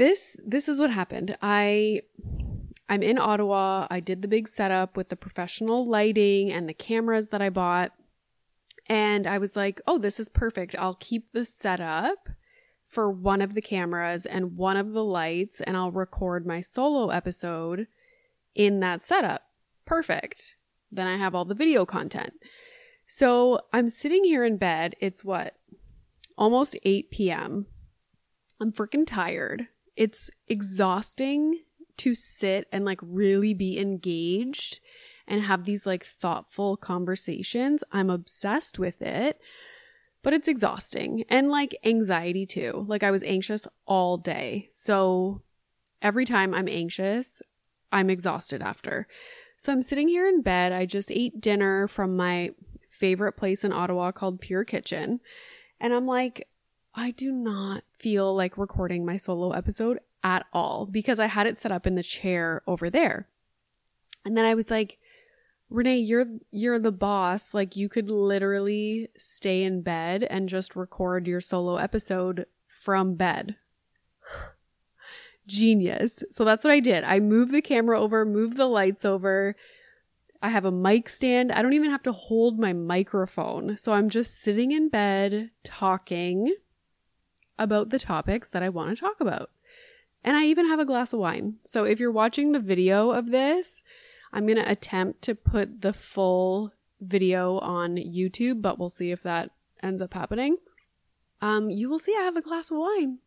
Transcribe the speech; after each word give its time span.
This 0.00 0.40
this 0.42 0.66
is 0.66 0.80
what 0.80 0.90
happened. 0.90 1.36
I 1.42 2.00
I'm 2.88 3.02
in 3.02 3.18
Ottawa. 3.18 3.86
I 3.90 4.00
did 4.00 4.22
the 4.22 4.28
big 4.28 4.48
setup 4.48 4.96
with 4.96 5.10
the 5.10 5.14
professional 5.14 5.86
lighting 5.86 6.50
and 6.50 6.66
the 6.66 6.72
cameras 6.72 7.28
that 7.28 7.42
I 7.42 7.50
bought. 7.50 7.92
And 8.86 9.26
I 9.26 9.36
was 9.36 9.56
like, 9.56 9.78
"Oh, 9.86 9.98
this 9.98 10.18
is 10.18 10.30
perfect. 10.30 10.74
I'll 10.78 10.94
keep 10.94 11.32
the 11.32 11.44
setup 11.44 12.30
for 12.86 13.10
one 13.10 13.42
of 13.42 13.52
the 13.52 13.60
cameras 13.60 14.24
and 14.24 14.56
one 14.56 14.78
of 14.78 14.92
the 14.92 15.04
lights 15.04 15.60
and 15.60 15.76
I'll 15.76 15.92
record 15.92 16.46
my 16.46 16.62
solo 16.62 17.10
episode 17.10 17.86
in 18.54 18.80
that 18.80 19.02
setup. 19.02 19.50
Perfect. 19.84 20.56
Then 20.90 21.08
I 21.08 21.18
have 21.18 21.34
all 21.34 21.44
the 21.44 21.54
video 21.54 21.84
content. 21.84 22.32
So 23.06 23.60
I'm 23.70 23.90
sitting 23.90 24.24
here 24.24 24.46
in 24.46 24.56
bed. 24.56 24.96
It's 24.98 25.22
what? 25.22 25.56
Almost 26.38 26.78
8 26.84 27.10
p.m. 27.10 27.66
I'm 28.58 28.72
freaking 28.72 29.06
tired. 29.06 29.68
It's 29.96 30.30
exhausting 30.48 31.60
to 31.98 32.14
sit 32.14 32.66
and 32.72 32.84
like 32.84 33.00
really 33.02 33.54
be 33.54 33.78
engaged 33.78 34.80
and 35.26 35.42
have 35.42 35.64
these 35.64 35.86
like 35.86 36.04
thoughtful 36.04 36.76
conversations. 36.76 37.84
I'm 37.92 38.10
obsessed 38.10 38.78
with 38.78 39.02
it, 39.02 39.40
but 40.22 40.32
it's 40.32 40.48
exhausting 40.48 41.24
and 41.28 41.50
like 41.50 41.76
anxiety 41.84 42.46
too. 42.46 42.84
Like 42.88 43.02
I 43.02 43.10
was 43.10 43.22
anxious 43.22 43.66
all 43.86 44.16
day. 44.16 44.68
So 44.70 45.42
every 46.02 46.24
time 46.24 46.54
I'm 46.54 46.68
anxious, 46.68 47.42
I'm 47.92 48.10
exhausted 48.10 48.62
after. 48.62 49.06
So 49.56 49.72
I'm 49.72 49.82
sitting 49.82 50.08
here 50.08 50.26
in 50.26 50.42
bed. 50.42 50.72
I 50.72 50.86
just 50.86 51.12
ate 51.12 51.40
dinner 51.40 51.86
from 51.86 52.16
my 52.16 52.50
favorite 52.90 53.32
place 53.32 53.62
in 53.62 53.72
Ottawa 53.72 54.10
called 54.10 54.40
Pure 54.40 54.64
Kitchen. 54.64 55.20
And 55.80 55.92
I'm 55.92 56.06
like, 56.06 56.48
I 57.00 57.12
do 57.12 57.32
not 57.32 57.82
feel 57.98 58.36
like 58.36 58.58
recording 58.58 59.06
my 59.06 59.16
solo 59.16 59.52
episode 59.52 60.00
at 60.22 60.44
all 60.52 60.84
because 60.84 61.18
I 61.18 61.28
had 61.28 61.46
it 61.46 61.56
set 61.56 61.72
up 61.72 61.86
in 61.86 61.94
the 61.94 62.02
chair 62.02 62.62
over 62.66 62.90
there. 62.90 63.26
And 64.22 64.36
then 64.36 64.44
I 64.44 64.54
was 64.54 64.70
like, 64.70 64.98
Renee, 65.70 65.96
you're 65.96 66.26
you're 66.50 66.78
the 66.78 66.92
boss. 66.92 67.54
Like 67.54 67.74
you 67.74 67.88
could 67.88 68.10
literally 68.10 69.08
stay 69.16 69.62
in 69.62 69.80
bed 69.80 70.24
and 70.24 70.46
just 70.46 70.76
record 70.76 71.26
your 71.26 71.40
solo 71.40 71.76
episode 71.76 72.44
from 72.66 73.14
bed. 73.14 73.56
Genius. 75.46 76.22
So 76.30 76.44
that's 76.44 76.64
what 76.64 76.72
I 76.74 76.80
did. 76.80 77.02
I 77.04 77.18
moved 77.18 77.52
the 77.52 77.62
camera 77.62 77.98
over, 77.98 78.26
moved 78.26 78.58
the 78.58 78.66
lights 78.66 79.06
over. 79.06 79.56
I 80.42 80.50
have 80.50 80.66
a 80.66 80.70
mic 80.70 81.08
stand. 81.08 81.50
I 81.50 81.62
don't 81.62 81.72
even 81.72 81.90
have 81.90 82.02
to 82.02 82.12
hold 82.12 82.58
my 82.58 82.74
microphone. 82.74 83.78
So 83.78 83.94
I'm 83.94 84.10
just 84.10 84.38
sitting 84.42 84.70
in 84.70 84.90
bed 84.90 85.50
talking 85.64 86.56
about 87.60 87.90
the 87.90 87.98
topics 87.98 88.48
that 88.48 88.62
I 88.62 88.68
want 88.68 88.90
to 88.90 89.00
talk 89.00 89.20
about. 89.20 89.50
And 90.24 90.36
I 90.36 90.46
even 90.46 90.66
have 90.66 90.80
a 90.80 90.84
glass 90.84 91.12
of 91.12 91.20
wine. 91.20 91.56
So 91.64 91.84
if 91.84 92.00
you're 92.00 92.10
watching 92.10 92.50
the 92.50 92.58
video 92.58 93.10
of 93.10 93.30
this, 93.30 93.82
I'm 94.32 94.46
going 94.46 94.58
to 94.58 94.70
attempt 94.70 95.22
to 95.22 95.34
put 95.34 95.82
the 95.82 95.92
full 95.92 96.72
video 97.00 97.58
on 97.58 97.96
YouTube, 97.96 98.60
but 98.60 98.78
we'll 98.78 98.90
see 98.90 99.12
if 99.12 99.22
that 99.22 99.50
ends 99.82 100.02
up 100.02 100.14
happening. 100.14 100.56
Um, 101.40 101.70
you 101.70 101.88
will 101.88 101.98
see 101.98 102.16
I 102.18 102.22
have 102.22 102.36
a 102.36 102.42
glass 102.42 102.70
of 102.70 102.78
wine, 102.78 103.18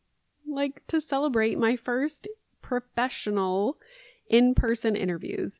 like 0.48 0.86
to 0.88 1.00
celebrate 1.00 1.58
my 1.58 1.76
first 1.76 2.28
professional 2.62 3.78
in 4.30 4.54
person 4.54 4.96
interviews. 4.96 5.60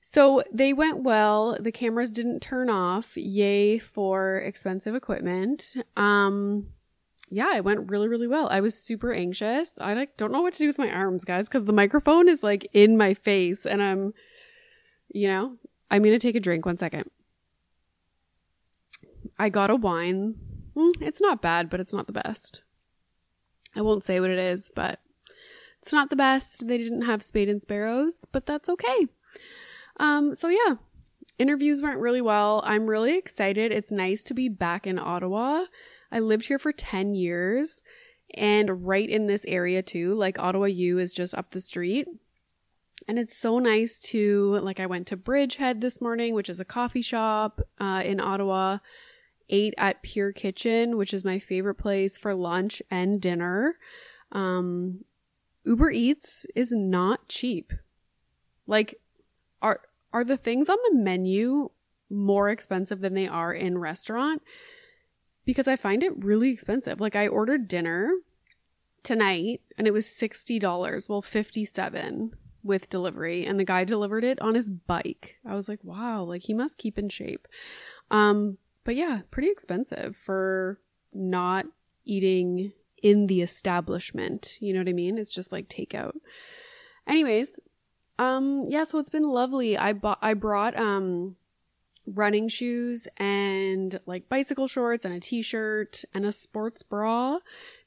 So 0.00 0.42
they 0.52 0.72
went 0.72 1.02
well. 1.02 1.56
The 1.58 1.72
cameras 1.72 2.12
didn't 2.12 2.40
turn 2.40 2.70
off. 2.70 3.16
Yay 3.16 3.78
for 3.78 4.36
expensive 4.36 4.94
equipment. 4.94 5.76
Um, 5.96 6.68
yeah, 7.30 7.56
it 7.56 7.64
went 7.64 7.90
really, 7.90 8.08
really 8.08 8.26
well. 8.26 8.48
I 8.50 8.60
was 8.60 8.74
super 8.74 9.12
anxious. 9.12 9.72
I 9.78 9.94
like 9.94 10.16
don't 10.16 10.32
know 10.32 10.42
what 10.42 10.54
to 10.54 10.58
do 10.58 10.66
with 10.66 10.78
my 10.78 10.90
arms, 10.90 11.24
guys, 11.24 11.48
because 11.48 11.64
the 11.64 11.72
microphone 11.72 12.28
is 12.28 12.42
like 12.42 12.68
in 12.72 12.96
my 12.96 13.14
face 13.14 13.66
and 13.66 13.82
I'm, 13.82 14.14
you 15.08 15.28
know, 15.28 15.56
I'm 15.90 16.02
gonna 16.02 16.18
take 16.18 16.36
a 16.36 16.40
drink 16.40 16.64
one 16.66 16.78
second. 16.78 17.10
I 19.38 19.48
got 19.48 19.70
a 19.70 19.76
wine. 19.76 20.36
Mm, 20.76 21.00
it's 21.00 21.20
not 21.20 21.42
bad, 21.42 21.70
but 21.70 21.80
it's 21.80 21.92
not 21.92 22.06
the 22.06 22.12
best. 22.12 22.62
I 23.76 23.82
won't 23.82 24.04
say 24.04 24.20
what 24.20 24.30
it 24.30 24.38
is, 24.38 24.70
but 24.74 25.00
it's 25.80 25.92
not 25.92 26.10
the 26.10 26.16
best. 26.16 26.66
They 26.66 26.78
didn't 26.78 27.02
have 27.02 27.22
spade 27.22 27.48
and 27.48 27.60
sparrows, 27.60 28.24
but 28.32 28.46
that's 28.46 28.68
okay. 28.68 29.06
Um, 30.00 30.34
so 30.34 30.48
yeah, 30.48 30.76
interviews 31.38 31.82
went 31.82 31.98
really 31.98 32.20
well. 32.20 32.62
I'm 32.64 32.86
really 32.86 33.16
excited. 33.16 33.70
It's 33.70 33.92
nice 33.92 34.22
to 34.24 34.34
be 34.34 34.48
back 34.48 34.86
in 34.86 34.98
Ottawa. 34.98 35.64
I 36.10 36.20
lived 36.20 36.46
here 36.46 36.58
for 36.58 36.72
10 36.72 37.14
years 37.14 37.82
and 38.34 38.86
right 38.86 39.08
in 39.08 39.26
this 39.26 39.44
area 39.46 39.82
too. 39.82 40.14
Like 40.14 40.38
Ottawa 40.38 40.66
U 40.66 40.98
is 40.98 41.12
just 41.12 41.34
up 41.34 41.50
the 41.50 41.60
street. 41.60 42.08
And 43.06 43.18
it's 43.18 43.36
so 43.36 43.58
nice 43.58 43.98
to, 44.10 44.58
like, 44.58 44.80
I 44.80 44.86
went 44.86 45.06
to 45.06 45.16
Bridgehead 45.16 45.80
this 45.80 46.00
morning, 46.00 46.34
which 46.34 46.50
is 46.50 46.58
a 46.60 46.64
coffee 46.64 47.00
shop 47.00 47.60
uh, 47.78 48.02
in 48.04 48.20
Ottawa, 48.20 48.78
ate 49.48 49.72
at 49.78 50.02
Pure 50.02 50.32
Kitchen, 50.32 50.96
which 50.96 51.14
is 51.14 51.24
my 51.24 51.38
favorite 51.38 51.76
place 51.76 52.18
for 52.18 52.34
lunch 52.34 52.82
and 52.90 53.20
dinner. 53.20 53.76
Um, 54.32 55.04
Uber 55.64 55.90
Eats 55.90 56.44
is 56.54 56.72
not 56.72 57.28
cheap. 57.28 57.72
Like, 58.66 59.00
are 59.62 59.80
are 60.12 60.24
the 60.24 60.36
things 60.36 60.68
on 60.68 60.78
the 60.88 60.96
menu 60.96 61.70
more 62.10 62.48
expensive 62.48 63.00
than 63.00 63.14
they 63.14 63.28
are 63.28 63.52
in 63.52 63.78
restaurant? 63.78 64.42
Because 65.48 65.66
I 65.66 65.76
find 65.76 66.02
it 66.02 66.12
really 66.22 66.50
expensive. 66.50 67.00
Like, 67.00 67.16
I 67.16 67.26
ordered 67.26 67.68
dinner 67.68 68.12
tonight 69.02 69.62
and 69.78 69.86
it 69.86 69.94
was 69.94 70.04
$60, 70.04 71.08
well, 71.08 71.22
57 71.22 72.32
with 72.62 72.90
delivery 72.90 73.46
and 73.46 73.58
the 73.58 73.64
guy 73.64 73.82
delivered 73.84 74.24
it 74.24 74.38
on 74.42 74.54
his 74.54 74.68
bike. 74.68 75.36
I 75.46 75.54
was 75.54 75.66
like, 75.66 75.82
wow, 75.82 76.22
like 76.22 76.42
he 76.42 76.52
must 76.52 76.76
keep 76.76 76.98
in 76.98 77.08
shape. 77.08 77.48
Um, 78.10 78.58
but 78.84 78.94
yeah, 78.94 79.22
pretty 79.30 79.48
expensive 79.48 80.18
for 80.18 80.80
not 81.14 81.64
eating 82.04 82.72
in 83.02 83.26
the 83.26 83.40
establishment. 83.40 84.58
You 84.60 84.74
know 84.74 84.80
what 84.80 84.88
I 84.90 84.92
mean? 84.92 85.16
It's 85.16 85.32
just 85.32 85.50
like 85.50 85.70
takeout. 85.70 86.16
Anyways, 87.06 87.58
um, 88.18 88.66
yeah, 88.68 88.84
so 88.84 88.98
it's 88.98 89.08
been 89.08 89.22
lovely. 89.22 89.78
I 89.78 89.94
bought, 89.94 90.18
I 90.20 90.34
brought, 90.34 90.78
um, 90.78 91.36
running 92.14 92.48
shoes 92.48 93.06
and 93.16 94.00
like 94.06 94.28
bicycle 94.28 94.68
shorts 94.68 95.04
and 95.04 95.14
a 95.14 95.20
t-shirt 95.20 96.04
and 96.14 96.24
a 96.24 96.32
sports 96.32 96.82
bra 96.82 97.38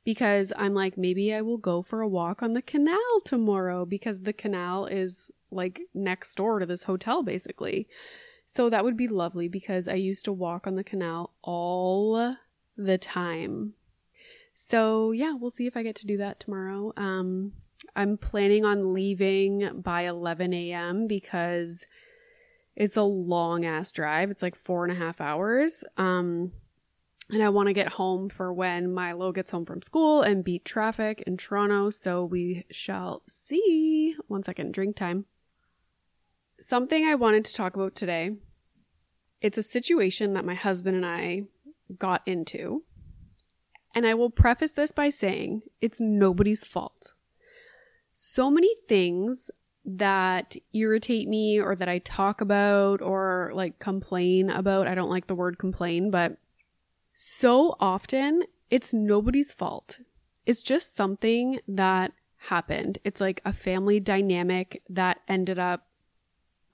because 0.04 0.52
I'm 0.58 0.74
like, 0.74 0.98
maybe 0.98 1.34
I 1.34 1.42
will 1.42 1.58
go 1.58 1.82
for 1.82 2.02
a 2.02 2.08
walk 2.08 2.42
on 2.42 2.54
the 2.54 2.62
canal 2.62 3.22
tomorrow 3.24 3.86
because 3.86 4.22
the 4.22 4.34
canal 4.34 4.86
is 4.86 5.32
like 5.52 5.82
next 5.94 6.36
door 6.36 6.59
to 6.59 6.66
this 6.66 6.84
hotel 6.84 7.24
basically. 7.24 7.88
So 8.46 8.70
that 8.70 8.84
would 8.84 8.98
be 8.98 9.08
lovely 9.08 9.48
because 9.48 9.88
I 9.88 9.96
used 9.96 10.26
to 10.26 10.34
walk 10.34 10.68
on 10.68 10.76
the 10.76 10.84
canal 10.84 11.32
all 11.42 12.36
the 12.78 12.98
time. 12.98 13.74
So 14.53 15.12
yeah, 15.12 15.34
we'll 15.34 15.52
see 15.52 15.68
if 15.68 15.78
I 15.78 15.84
get 15.84 15.96
to 15.98 16.08
do 16.08 16.18
that 16.18 16.40
tomorrow. 16.40 16.94
Um, 16.98 17.53
I'm 17.96 18.17
planning 18.17 18.66
on 18.66 18.94
leaving 18.94 19.82
by 19.82 20.02
11 20.02 20.53
a.m. 20.53 21.08
because 21.08 21.85
it's 22.76 22.97
a 22.97 23.03
long 23.03 23.66
ass 23.66 23.91
drive. 23.91 24.32
It's 24.32 24.41
like 24.41 24.56
four 24.56 24.84
and 24.84 24.91
a 24.91 24.96
half 24.96 25.20
hours. 25.22 25.84
Um, 25.97 26.52
and 27.29 27.41
I 27.41 27.50
want 27.50 27.68
to 27.68 27.73
get 27.73 27.94
home 27.94 28.29
for 28.29 28.52
when 28.52 28.94
Milo 28.94 29.32
gets 29.32 29.52
home 29.52 29.66
from 29.66 29.82
school 29.82 30.22
and 30.22 30.44
beat 30.44 30.66
traffic 30.66 31.23
in 31.26 31.38
Toronto. 31.38 31.90
So 31.90 32.26
we 32.26 32.66
shall 32.70 33.23
see. 33.28 34.16
One 34.28 34.44
second, 34.44 34.73
drink 34.73 34.97
time. 34.97 35.26
Something 36.59 37.06
I 37.06 37.16
wanted 37.16 37.46
to 37.46 37.53
talk 37.53 37.76
about 37.76 37.96
today. 37.96 38.32
It's 39.40 39.58
a 39.58 39.64
situation 39.64 40.34
that 40.34 40.46
my 40.46 40.53
husband 40.53 40.96
and 40.96 41.06
I 41.06 41.44
got 41.97 42.22
into. 42.26 42.84
And 43.96 44.06
I 44.06 44.14
will 44.14 44.29
preface 44.29 44.74
this 44.74 44.91
by 44.91 45.09
saying 45.09 45.64
it's 45.82 46.00
nobody's 46.00 46.64
fault. 46.64 47.14
So 48.14 48.50
many 48.52 48.76
things 48.88 49.50
that 49.83 50.55
irritate 50.73 51.28
me 51.28 51.59
or 51.59 51.75
that 51.75 51.89
I 51.89 51.99
talk 51.99 52.41
about 52.41 53.01
or 53.01 53.51
like 53.53 53.79
complain 53.79 54.49
about. 54.49 54.87
I 54.87 54.95
don't 54.95 55.09
like 55.09 55.28
the 55.28 55.35
word 55.35 55.57
complain, 55.57 56.11
but 56.11 56.37
so 57.13 57.75
often 57.79 58.43
it's 58.69 58.93
nobody's 58.93 59.51
fault. 59.51 59.99
It's 60.45 60.61
just 60.61 60.95
something 60.95 61.59
that 61.67 62.13
happened. 62.47 62.99
It's 63.03 63.22
like 63.22 63.41
a 63.45 63.53
family 63.53 63.99
dynamic 63.99 64.81
that 64.89 65.19
ended 65.28 65.59
up 65.59 65.87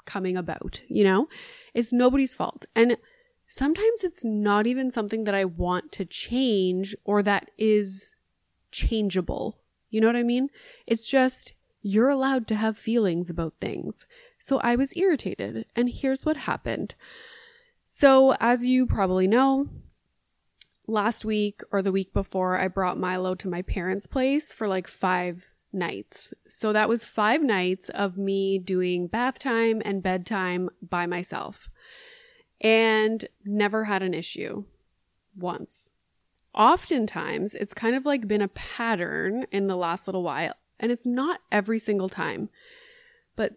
coming 0.06 0.38
about, 0.38 0.82
you 0.88 1.04
know? 1.04 1.28
It's 1.74 1.92
nobody's 1.92 2.34
fault. 2.34 2.66
And 2.76 2.98
sometimes 3.48 4.04
it's 4.04 4.24
not 4.24 4.68
even 4.68 4.92
something 4.92 5.26
that 5.26 5.36
I 5.36 5.46
want 5.46 5.92
to 5.94 6.06
change 6.06 6.96
or 7.04 7.22
that 7.24 7.52
is 7.58 8.16
changeable. 8.72 9.60
You 9.90 10.02
know 10.02 10.08
what 10.08 10.16
I 10.16 10.24
mean? 10.24 10.50
It's 10.86 11.10
just 11.10 11.54
you're 11.82 12.10
allowed 12.10 12.48
to 12.48 12.56
have 12.56 12.78
feelings 12.78 13.30
about 13.30 13.58
things. 13.58 14.06
So 14.40 14.60
I 14.60 14.76
was 14.76 14.96
irritated, 14.96 15.66
and 15.76 15.90
here's 15.90 16.26
what 16.26 16.38
happened. 16.38 16.96
So, 17.86 18.36
as 18.40 18.66
you 18.66 18.86
probably 18.86 19.28
know, 19.28 19.70
last 20.88 21.24
week 21.24 21.62
or 21.72 21.82
the 21.82 21.92
week 21.92 22.14
before, 22.14 22.60
I 22.60 22.68
brought 22.68 23.00
Milo 23.00 23.36
to 23.36 23.48
my 23.48 23.62
parents' 23.62 24.08
place 24.08 24.52
for 24.52 24.68
like 24.68 24.88
five 24.88 25.46
nights. 25.74 26.34
So 26.48 26.74
that 26.74 26.90
was 26.90 27.06
five 27.06 27.42
nights 27.42 27.90
of 27.90 28.18
me 28.18 28.58
doing 28.58 29.08
bath 29.08 29.40
time 29.40 29.82
and 29.86 30.02
bedtime 30.02 30.70
by 30.82 31.06
myself 31.06 31.70
and 32.62 33.26
never 33.46 33.86
had 33.86 34.02
an 34.02 34.14
issue 34.14 34.66
once. 35.36 35.92
Oftentimes, 36.54 37.54
it's 37.54 37.74
kind 37.74 37.96
of 37.96 38.06
like 38.06 38.28
been 38.28 38.42
a 38.42 38.48
pattern 38.48 39.46
in 39.52 39.68
the 39.68 39.76
last 39.76 40.08
little 40.08 40.24
while, 40.24 40.54
and 40.80 40.92
it's 40.92 41.08
not 41.08 41.42
every 41.52 41.80
single 41.80 42.10
time. 42.10 42.50
But, 43.36 43.54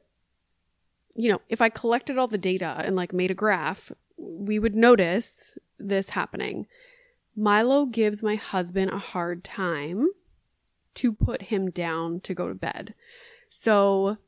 you 1.14 1.30
know, 1.30 1.40
if 1.48 1.60
I 1.60 1.68
collected 1.68 2.18
all 2.18 2.28
the 2.28 2.38
data 2.38 2.76
and 2.78 2.96
like 2.96 3.12
made 3.12 3.30
a 3.30 3.34
graph, 3.34 3.92
we 4.16 4.58
would 4.58 4.74
notice 4.74 5.56
this 5.78 6.10
happening. 6.10 6.66
Milo 7.36 7.86
gives 7.86 8.22
my 8.22 8.34
husband 8.34 8.90
a 8.90 8.98
hard 8.98 9.44
time 9.44 10.08
to 10.94 11.12
put 11.12 11.42
him 11.42 11.70
down 11.70 12.20
to 12.20 12.34
go 12.34 12.48
to 12.48 12.54
bed. 12.54 12.94
So 13.48 14.18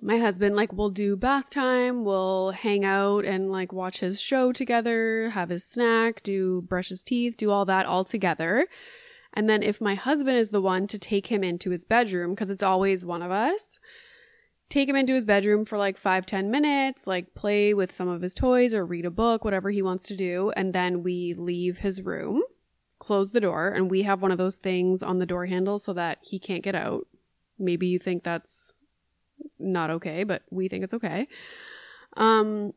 my 0.00 0.18
husband 0.18 0.56
like 0.56 0.72
will 0.72 0.90
do 0.90 1.16
bath 1.16 1.50
time, 1.50 2.04
we'll 2.04 2.50
hang 2.50 2.84
out 2.84 3.24
and 3.24 3.50
like 3.50 3.72
watch 3.72 4.00
his 4.00 4.20
show 4.20 4.52
together, 4.52 5.30
have 5.30 5.48
his 5.48 5.64
snack, 5.64 6.22
do 6.22 6.62
brush 6.62 6.88
his 6.88 7.02
teeth, 7.02 7.36
do 7.36 7.50
all 7.50 7.64
that 7.64 7.86
all 7.86 8.04
together. 8.04 8.66
And 9.34 9.48
then 9.48 9.62
if 9.62 9.80
my 9.80 9.94
husband 9.94 10.36
is 10.36 10.50
the 10.50 10.62
one 10.62 10.86
to 10.86 10.98
take 10.98 11.26
him 11.26 11.44
into 11.44 11.70
his 11.70 11.84
bedroom, 11.84 12.30
because 12.30 12.50
it's 12.50 12.62
always 12.62 13.04
one 13.04 13.20
of 13.20 13.30
us, 13.30 13.78
take 14.68 14.88
him 14.88 14.96
into 14.96 15.12
his 15.12 15.24
bedroom 15.24 15.64
for 15.64 15.76
like 15.76 15.98
five 15.98 16.24
ten 16.24 16.50
minutes, 16.50 17.06
like 17.06 17.34
play 17.34 17.74
with 17.74 17.92
some 17.92 18.08
of 18.08 18.22
his 18.22 18.32
toys 18.32 18.72
or 18.72 18.86
read 18.86 19.04
a 19.04 19.10
book, 19.10 19.44
whatever 19.44 19.70
he 19.70 19.82
wants 19.82 20.06
to 20.06 20.16
do. 20.16 20.52
And 20.56 20.72
then 20.72 21.02
we 21.02 21.34
leave 21.34 21.78
his 21.78 22.00
room, 22.00 22.42
close 22.98 23.32
the 23.32 23.40
door, 23.40 23.68
and 23.68 23.90
we 23.90 24.02
have 24.02 24.22
one 24.22 24.32
of 24.32 24.38
those 24.38 24.58
things 24.58 25.02
on 25.02 25.18
the 25.18 25.26
door 25.26 25.46
handle 25.46 25.78
so 25.78 25.92
that 25.92 26.18
he 26.22 26.38
can't 26.38 26.62
get 26.62 26.74
out. 26.74 27.06
Maybe 27.58 27.86
you 27.88 27.98
think 27.98 28.22
that's 28.22 28.74
not 29.58 29.90
okay, 29.90 30.24
but 30.24 30.42
we 30.50 30.68
think 30.68 30.84
it's 30.84 30.94
okay. 30.94 31.28
Um, 32.16 32.72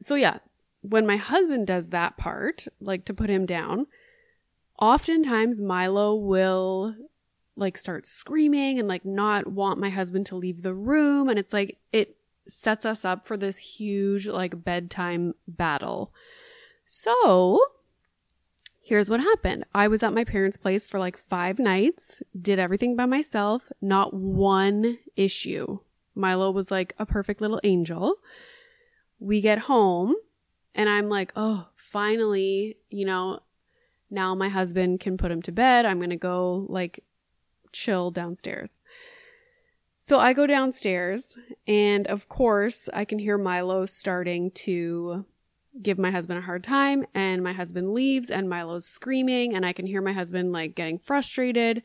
so 0.00 0.14
yeah, 0.14 0.38
when 0.80 1.06
my 1.06 1.16
husband 1.16 1.66
does 1.66 1.90
that 1.90 2.16
part, 2.16 2.66
like 2.80 3.04
to 3.04 3.14
put 3.14 3.30
him 3.30 3.46
down, 3.46 3.86
oftentimes 4.78 5.60
Milo 5.60 6.14
will 6.14 6.94
like 7.56 7.78
start 7.78 8.06
screaming 8.06 8.78
and 8.78 8.88
like 8.88 9.04
not 9.04 9.46
want 9.46 9.78
my 9.78 9.90
husband 9.90 10.26
to 10.26 10.36
leave 10.36 10.62
the 10.62 10.74
room. 10.74 11.28
And 11.28 11.38
it's 11.38 11.52
like, 11.52 11.78
it 11.92 12.16
sets 12.48 12.84
us 12.84 13.04
up 13.04 13.26
for 13.26 13.36
this 13.36 13.58
huge 13.58 14.26
like 14.26 14.64
bedtime 14.64 15.34
battle. 15.46 16.12
So 16.84 17.60
here's 18.82 19.08
what 19.08 19.20
happened. 19.20 19.64
I 19.74 19.88
was 19.88 20.02
at 20.02 20.12
my 20.12 20.24
parents' 20.24 20.56
place 20.56 20.86
for 20.86 20.98
like 20.98 21.16
five 21.16 21.58
nights, 21.58 22.22
did 22.38 22.58
everything 22.58 22.96
by 22.96 23.06
myself, 23.06 23.62
not 23.80 24.12
one 24.12 24.98
issue. 25.16 25.78
Milo 26.14 26.50
was 26.50 26.70
like 26.70 26.94
a 26.98 27.06
perfect 27.06 27.40
little 27.40 27.60
angel. 27.64 28.16
We 29.18 29.40
get 29.40 29.60
home 29.60 30.16
and 30.74 30.88
I'm 30.88 31.08
like, 31.08 31.32
oh, 31.36 31.68
finally, 31.76 32.76
you 32.90 33.06
know, 33.06 33.40
now 34.14 34.34
my 34.34 34.48
husband 34.48 35.00
can 35.00 35.16
put 35.16 35.30
him 35.30 35.42
to 35.42 35.52
bed. 35.52 35.84
I'm 35.84 35.98
going 35.98 36.10
to 36.10 36.16
go 36.16 36.66
like 36.68 37.04
chill 37.72 38.10
downstairs. 38.10 38.80
So 40.00 40.18
I 40.18 40.32
go 40.32 40.46
downstairs 40.46 41.38
and 41.66 42.06
of 42.06 42.28
course 42.28 42.88
I 42.92 43.04
can 43.04 43.18
hear 43.18 43.38
Milo 43.38 43.86
starting 43.86 44.50
to 44.50 45.24
give 45.80 45.98
my 45.98 46.10
husband 46.10 46.38
a 46.38 46.42
hard 46.42 46.62
time 46.62 47.06
and 47.14 47.42
my 47.42 47.52
husband 47.52 47.94
leaves 47.94 48.30
and 48.30 48.48
Milo's 48.48 48.86
screaming 48.86 49.54
and 49.54 49.64
I 49.64 49.72
can 49.72 49.86
hear 49.86 50.02
my 50.02 50.12
husband 50.12 50.52
like 50.52 50.74
getting 50.74 50.98
frustrated 50.98 51.82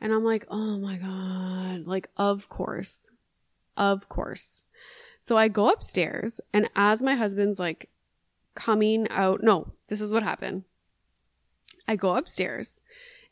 and 0.00 0.12
I'm 0.12 0.24
like, 0.24 0.44
"Oh 0.50 0.76
my 0.78 0.98
god." 0.98 1.86
Like 1.86 2.10
of 2.16 2.48
course. 2.48 3.10
Of 3.76 4.08
course. 4.08 4.64
So 5.18 5.38
I 5.38 5.48
go 5.48 5.70
upstairs 5.70 6.40
and 6.52 6.68
as 6.74 7.02
my 7.02 7.14
husband's 7.14 7.58
like 7.58 7.88
coming 8.54 9.06
out, 9.08 9.42
no, 9.42 9.72
this 9.88 10.00
is 10.00 10.12
what 10.12 10.22
happened. 10.22 10.64
I 11.88 11.96
go 11.96 12.16
upstairs 12.16 12.80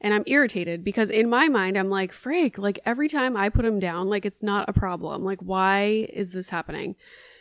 and 0.01 0.12
I'm 0.12 0.25
irritated 0.27 0.85
because 0.85 1.11
in 1.11 1.29
my 1.31 1.49
mind, 1.49 1.77
I'm 1.77 1.89
like, 1.89 2.12
Frank, 2.12 2.59
like 2.59 2.79
every 2.85 3.09
time 3.09 3.37
I 3.37 3.49
put 3.49 3.65
him 3.65 3.81
down, 3.81 4.09
like 4.09 4.25
it's 4.25 4.43
not 4.43 4.69
a 4.69 4.73
problem. 4.73 5.25
Like, 5.25 5.41
why 5.41 6.09
is 6.12 6.33
this 6.33 6.51
happening? 6.51 6.97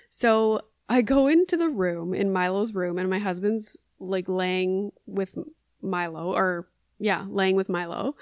So 0.10 0.62
I 0.90 1.02
go 1.02 1.28
into 1.28 1.58
the 1.58 1.70
room 1.70 2.14
in 2.14 2.32
Milo's 2.32 2.74
room 2.74 2.98
and 2.98 3.10
my 3.10 3.20
husband's 3.20 3.78
like 4.00 4.28
laying 4.28 4.92
with 5.06 5.38
Milo 5.82 6.34
or 6.34 6.68
yeah, 7.00 7.26
laying 7.28 7.56
with 7.56 7.70
Milo. 7.70 8.16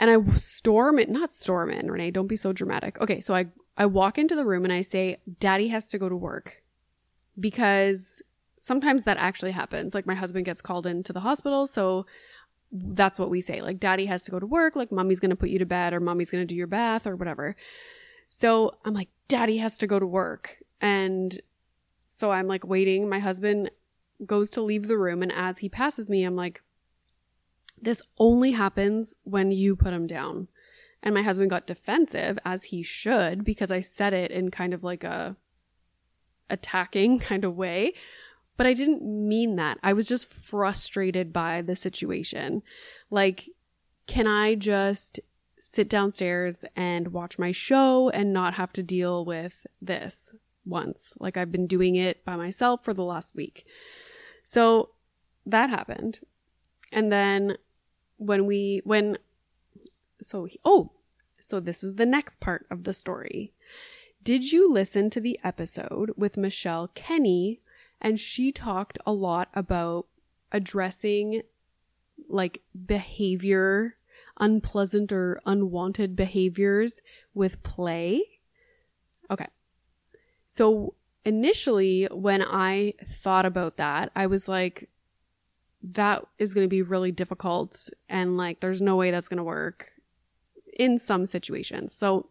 And 0.00 0.10
I 0.10 0.36
storm 0.36 0.98
it, 0.98 1.08
not 1.08 1.32
storm 1.32 1.70
in, 1.70 1.90
Renee, 1.90 2.12
don't 2.12 2.28
be 2.28 2.36
so 2.36 2.52
dramatic. 2.52 3.00
Okay, 3.00 3.20
so 3.20 3.34
I, 3.34 3.46
I 3.76 3.86
walk 3.86 4.16
into 4.16 4.36
the 4.36 4.44
room 4.44 4.64
and 4.64 4.72
I 4.72 4.80
say, 4.80 5.18
Daddy 5.40 5.68
has 5.68 5.88
to 5.88 5.98
go 5.98 6.08
to 6.08 6.16
work 6.16 6.62
because 7.38 8.22
sometimes 8.60 9.04
that 9.04 9.16
actually 9.16 9.52
happens. 9.52 9.94
Like 9.94 10.06
my 10.06 10.14
husband 10.14 10.44
gets 10.44 10.60
called 10.60 10.86
into 10.86 11.12
the 11.12 11.20
hospital. 11.20 11.66
So 11.66 12.06
that's 12.70 13.18
what 13.18 13.30
we 13.30 13.40
say. 13.40 13.60
Like 13.60 13.80
daddy 13.80 14.06
has 14.06 14.24
to 14.24 14.30
go 14.30 14.38
to 14.38 14.46
work. 14.46 14.76
Like 14.76 14.92
mommy's 14.92 15.20
going 15.20 15.30
to 15.30 15.36
put 15.36 15.48
you 15.48 15.58
to 15.58 15.66
bed 15.66 15.92
or 15.92 16.00
mommy's 16.00 16.30
going 16.30 16.42
to 16.42 16.46
do 16.46 16.56
your 16.56 16.66
bath 16.66 17.06
or 17.06 17.16
whatever. 17.16 17.56
So 18.30 18.74
I'm 18.84 18.94
like, 18.94 19.08
daddy 19.26 19.58
has 19.58 19.78
to 19.78 19.86
go 19.86 19.98
to 19.98 20.06
work. 20.06 20.62
And 20.80 21.40
so 22.02 22.30
I'm 22.30 22.46
like 22.46 22.66
waiting. 22.66 23.08
My 23.08 23.18
husband 23.18 23.70
goes 24.24 24.50
to 24.50 24.62
leave 24.62 24.88
the 24.88 24.98
room. 24.98 25.22
And 25.22 25.32
as 25.32 25.58
he 25.58 25.68
passes 25.68 26.10
me, 26.10 26.24
I'm 26.24 26.36
like, 26.36 26.62
this 27.80 28.02
only 28.18 28.52
happens 28.52 29.16
when 29.24 29.50
you 29.50 29.76
put 29.76 29.92
him 29.92 30.06
down. 30.06 30.48
And 31.02 31.14
my 31.14 31.22
husband 31.22 31.50
got 31.50 31.66
defensive 31.66 32.38
as 32.44 32.64
he 32.64 32.82
should 32.82 33.44
because 33.44 33.70
I 33.70 33.80
said 33.80 34.12
it 34.12 34.30
in 34.30 34.50
kind 34.50 34.74
of 34.74 34.82
like 34.82 35.04
a 35.04 35.36
attacking 36.50 37.18
kind 37.20 37.44
of 37.44 37.56
way. 37.56 37.92
But 38.58 38.66
I 38.66 38.74
didn't 38.74 39.02
mean 39.02 39.56
that. 39.56 39.78
I 39.82 39.94
was 39.94 40.06
just 40.06 40.30
frustrated 40.30 41.32
by 41.32 41.62
the 41.62 41.76
situation. 41.76 42.62
Like, 43.08 43.48
can 44.06 44.26
I 44.26 44.56
just 44.56 45.20
sit 45.60 45.88
downstairs 45.88 46.64
and 46.74 47.12
watch 47.12 47.38
my 47.38 47.52
show 47.52 48.10
and 48.10 48.32
not 48.32 48.54
have 48.54 48.72
to 48.74 48.82
deal 48.82 49.24
with 49.24 49.64
this 49.80 50.34
once? 50.66 51.14
Like, 51.20 51.36
I've 51.36 51.52
been 51.52 51.68
doing 51.68 51.94
it 51.94 52.24
by 52.24 52.34
myself 52.34 52.84
for 52.84 52.92
the 52.92 53.04
last 53.04 53.36
week. 53.36 53.64
So 54.42 54.90
that 55.46 55.70
happened. 55.70 56.18
And 56.90 57.12
then 57.12 57.58
when 58.16 58.44
we, 58.44 58.82
when, 58.82 59.18
so, 60.20 60.48
oh, 60.64 60.90
so 61.38 61.60
this 61.60 61.84
is 61.84 61.94
the 61.94 62.06
next 62.06 62.40
part 62.40 62.66
of 62.72 62.82
the 62.82 62.92
story. 62.92 63.52
Did 64.24 64.50
you 64.50 64.68
listen 64.68 65.10
to 65.10 65.20
the 65.20 65.38
episode 65.44 66.10
with 66.16 66.36
Michelle 66.36 66.90
Kenny 66.94 67.60
and 68.00 68.18
she 68.18 68.52
talked 68.52 68.98
a 69.06 69.12
lot 69.12 69.48
about 69.54 70.06
addressing 70.52 71.42
like 72.28 72.62
behavior, 72.86 73.96
unpleasant 74.38 75.12
or 75.12 75.40
unwanted 75.46 76.16
behaviors 76.16 77.00
with 77.34 77.62
play. 77.62 78.22
Okay. 79.30 79.46
So 80.46 80.94
initially, 81.24 82.06
when 82.10 82.42
I 82.42 82.94
thought 83.04 83.46
about 83.46 83.76
that, 83.76 84.10
I 84.16 84.26
was 84.26 84.48
like, 84.48 84.88
that 85.82 86.24
is 86.38 86.54
going 86.54 86.64
to 86.64 86.68
be 86.68 86.82
really 86.82 87.12
difficult. 87.12 87.88
And 88.08 88.36
like, 88.36 88.60
there's 88.60 88.80
no 88.80 88.96
way 88.96 89.10
that's 89.10 89.28
going 89.28 89.38
to 89.38 89.44
work 89.44 89.92
in 90.72 90.98
some 90.98 91.26
situations. 91.26 91.94
So 91.94 92.30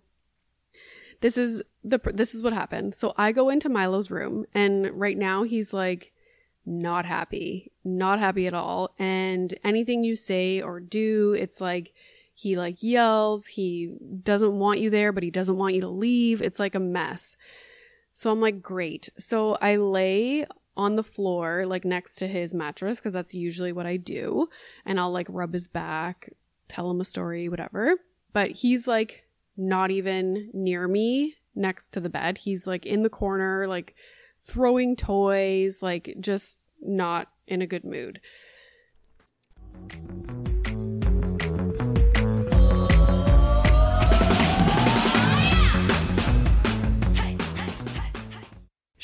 this 1.22 1.38
is 1.38 1.62
the 1.90 2.00
this 2.14 2.36
is 2.36 2.44
what 2.44 2.54
happened. 2.54 2.94
So 2.96 3.14
I 3.18 3.32
go 3.32 3.50
into 3.50 3.70
Milo's 3.70 4.12
room 4.12 4.46
and 4.54 4.90
right 4.92 5.18
now 5.18 5.44
he's 5.44 5.74
like 5.74 6.14
not 6.66 7.06
happy, 7.06 7.72
not 7.84 8.20
happy 8.20 8.48
at 8.48 8.54
all. 8.54 8.94
And 9.00 9.54
anything 9.64 10.04
you 10.04 10.16
say 10.16 10.62
or 10.62 10.80
do, 10.80 11.34
it's 11.34 11.62
like 11.62 11.94
he 12.34 12.58
like 12.58 12.84
yells, 12.84 13.48
he 13.48 13.96
doesn't 14.24 14.60
want 14.60 14.80
you 14.80 14.90
there, 14.90 15.12
but 15.12 15.24
he 15.24 15.32
doesn't 15.32 15.58
want 15.58 15.76
you 15.76 15.82
to 15.82 15.88
leave. 15.88 16.42
It's 16.42 16.60
like 16.60 16.76
a 16.76 16.80
mess. 16.80 17.38
So 18.14 18.32
I'm 18.32 18.42
like, 18.42 18.62
great. 18.62 19.10
So 19.18 19.58
I 19.62 19.76
lay 19.78 20.46
on 20.76 20.96
the 20.96 21.04
floor, 21.04 21.66
like 21.66 21.86
next 21.86 22.16
to 22.16 22.28
his 22.28 22.54
mattress, 22.54 23.00
because 23.00 23.14
that's 23.14 23.34
usually 23.34 23.72
what 23.72 23.86
I 23.86 23.98
do. 23.98 24.48
And 24.86 25.00
I'll 25.00 25.12
like 25.12 25.28
rub 25.30 25.54
his 25.54 25.68
back 25.68 26.30
tell 26.68 26.92
him 26.92 27.02
a 27.02 27.06
story, 27.06 27.50
whatever. 27.50 27.96
But 28.34 28.52
he's 28.52 28.88
like 28.88 29.26
not 29.56 29.92
even 29.92 30.50
near 30.54 30.88
me 30.88 31.36
next 31.58 31.90
to 31.90 32.00
the 32.00 32.10
bed. 32.10 32.40
He's 32.40 32.68
like 32.68 32.86
in 32.86 33.04
the 33.04 33.10
corner, 33.10 33.68
like 33.68 33.96
throwing 34.46 34.96
toys, 34.96 35.82
like 35.82 36.16
just 36.20 36.58
not 36.82 37.30
in 37.48 37.62
a 37.62 37.68
good 37.68 37.84
mood. 37.84 38.22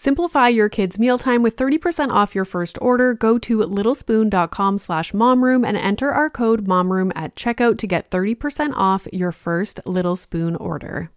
Simplify 0.00 0.46
your 0.46 0.68
kids' 0.68 0.96
mealtime 0.96 1.42
with 1.42 1.56
30% 1.56 2.12
off 2.12 2.32
your 2.32 2.44
first 2.44 2.78
order. 2.80 3.14
Go 3.14 3.36
to 3.36 3.58
littlespoon.com 3.58 4.78
slash 4.78 5.10
momroom 5.10 5.66
and 5.66 5.76
enter 5.76 6.12
our 6.12 6.30
code 6.30 6.66
momroom 6.66 7.10
at 7.16 7.34
checkout 7.34 7.78
to 7.78 7.86
get 7.88 8.08
30% 8.08 8.74
off 8.76 9.08
your 9.12 9.32
first 9.32 9.80
Little 9.86 10.14
Spoon 10.14 10.54
order. 10.54 11.10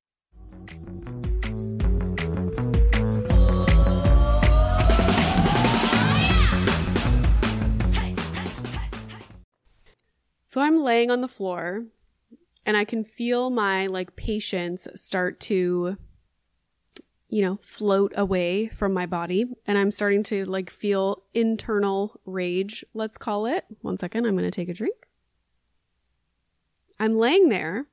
So 10.44 10.60
I'm 10.60 10.82
laying 10.82 11.12
on 11.12 11.22
the 11.22 11.28
floor 11.28 11.86
and 12.66 12.76
I 12.76 12.86
can 12.86 13.04
feel 13.04 13.52
my 13.52 13.86
like 13.86 14.16
patience 14.16 14.88
start 14.96 15.40
to 15.42 15.98
you 17.32 17.42
know, 17.42 17.58
float 17.64 18.14
away 18.16 18.68
from 18.68 18.94
my 18.94 19.06
body 19.06 19.46
and 19.66 19.78
I'm 19.78 19.90
starting 19.90 20.22
to 20.24 20.46
like 20.46 20.70
feel 20.70 21.24
internal 21.34 22.20
rage, 22.26 22.84
let's 22.94 23.18
call 23.18 23.46
it. 23.46 23.66
One 23.82 23.98
second, 23.98 24.26
I'm 24.26 24.36
going 24.36 24.44
to 24.44 24.52
take 24.52 24.70
a 24.70 24.74
drink. 24.74 25.08
I'm 27.00 27.18
laying 27.18 27.50
there 27.50 27.88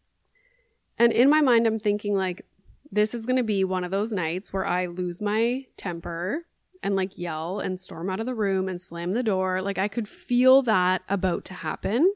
and 0.99 1.13
in 1.13 1.31
my 1.31 1.41
mind, 1.41 1.67
I'm 1.67 1.79
thinking 1.79 2.17
like, 2.17 2.45
this 2.91 3.15
is 3.15 3.27
going 3.27 3.37
to 3.37 3.45
be 3.45 3.65
one 3.65 3.85
of 3.85 3.91
those 3.91 4.13
nights 4.13 4.53
where 4.53 4.67
I 4.67 4.87
lose 4.87 5.23
my 5.23 5.67
temper 5.77 6.47
and 6.83 6.97
like 6.97 7.17
yell 7.17 7.61
and 7.61 7.79
storm 7.79 8.11
out 8.11 8.21
of 8.21 8.27
the 8.27 8.35
room 8.35 8.69
and 8.69 8.81
slam 8.81 9.13
the 9.13 9.23
door. 9.23 9.63
Like 9.63 9.79
I 9.79 9.89
could 9.89 10.09
feel 10.09 10.63
that 10.63 11.03
about 11.09 11.45
to 11.47 11.55
happen 11.55 12.13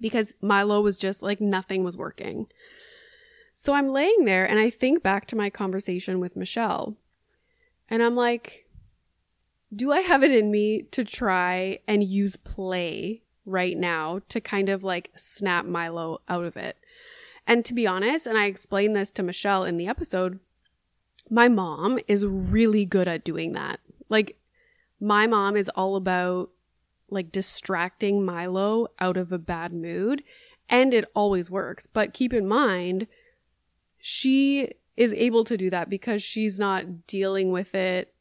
because 0.00 0.34
Milo 0.42 0.80
was 0.80 0.98
just 0.98 1.22
like 1.22 1.40
nothing 1.40 1.84
was 1.84 1.96
working. 1.96 2.46
So 3.54 3.74
I'm 3.74 3.88
laying 3.88 4.24
there 4.24 4.48
and 4.48 4.58
I 4.58 4.70
think 4.70 5.02
back 5.02 5.26
to 5.26 5.36
my 5.36 5.50
conversation 5.50 6.20
with 6.20 6.36
Michelle 6.36 6.96
and 7.88 8.02
I'm 8.02 8.16
like, 8.16 8.66
do 9.74 9.92
I 9.92 10.00
have 10.00 10.22
it 10.22 10.32
in 10.32 10.50
me 10.50 10.82
to 10.90 11.04
try 11.04 11.78
and 11.86 12.04
use 12.04 12.36
play 12.36 13.22
right 13.44 13.76
now 13.76 14.20
to 14.28 14.40
kind 14.40 14.68
of 14.68 14.84
like 14.84 15.10
snap 15.16 15.64
Milo 15.64 16.20
out 16.28 16.44
of 16.44 16.56
it? 16.56 16.76
And 17.46 17.64
to 17.64 17.74
be 17.74 17.86
honest, 17.86 18.26
and 18.26 18.38
I 18.38 18.46
explained 18.46 18.94
this 18.94 19.12
to 19.12 19.22
Michelle 19.22 19.64
in 19.64 19.76
the 19.76 19.88
episode, 19.88 20.38
my 21.28 21.48
mom 21.48 21.98
is 22.06 22.26
really 22.26 22.84
good 22.84 23.08
at 23.08 23.24
doing 23.24 23.52
that. 23.52 23.80
Like, 24.08 24.36
my 25.00 25.26
mom 25.26 25.56
is 25.56 25.68
all 25.70 25.96
about 25.96 26.50
like 27.10 27.32
distracting 27.32 28.24
Milo 28.24 28.88
out 29.00 29.16
of 29.16 29.32
a 29.32 29.38
bad 29.38 29.72
mood, 29.72 30.22
and 30.68 30.94
it 30.94 31.10
always 31.14 31.50
works. 31.50 31.86
But 31.86 32.14
keep 32.14 32.32
in 32.32 32.46
mind, 32.46 33.06
she 34.04 34.68
is 34.96 35.12
able 35.12 35.44
to 35.44 35.56
do 35.56 35.70
that 35.70 35.88
because 35.88 36.22
she's 36.22 36.58
not 36.58 37.06
dealing 37.06 37.52
with 37.52 37.72
it 37.72 38.12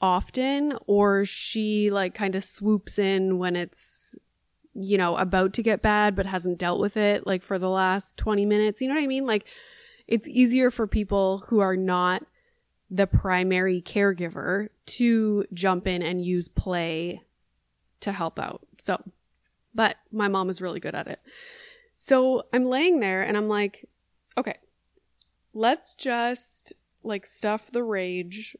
often 0.00 0.76
or 0.88 1.24
she 1.24 1.92
like 1.92 2.12
kind 2.12 2.34
of 2.34 2.44
swoops 2.44 2.98
in 2.98 3.38
when 3.38 3.54
it's 3.54 4.16
you 4.74 4.98
know 4.98 5.16
about 5.16 5.52
to 5.52 5.62
get 5.62 5.80
bad 5.80 6.16
but 6.16 6.26
hasn't 6.26 6.58
dealt 6.58 6.80
with 6.80 6.96
it 6.96 7.24
like 7.24 7.40
for 7.40 7.56
the 7.56 7.68
last 7.68 8.16
20 8.16 8.44
minutes. 8.44 8.80
You 8.80 8.88
know 8.88 8.94
what 8.94 9.04
i 9.04 9.06
mean? 9.06 9.26
Like 9.26 9.46
it's 10.08 10.26
easier 10.26 10.72
for 10.72 10.88
people 10.88 11.44
who 11.46 11.60
are 11.60 11.76
not 11.76 12.26
the 12.90 13.06
primary 13.06 13.80
caregiver 13.80 14.68
to 14.86 15.44
jump 15.54 15.86
in 15.86 16.02
and 16.02 16.24
use 16.24 16.48
play 16.48 17.22
to 18.00 18.10
help 18.10 18.40
out. 18.40 18.66
So 18.78 19.00
but 19.72 19.98
my 20.10 20.26
mom 20.26 20.50
is 20.50 20.60
really 20.60 20.80
good 20.80 20.96
at 20.96 21.06
it. 21.06 21.20
So 21.94 22.42
i'm 22.52 22.64
laying 22.64 22.98
there 22.98 23.22
and 23.22 23.36
i'm 23.36 23.48
like 23.48 23.88
okay 24.36 24.56
let's 25.54 25.94
just 25.94 26.74
like 27.02 27.24
stuff 27.24 27.70
the 27.70 27.82
rage 27.82 28.56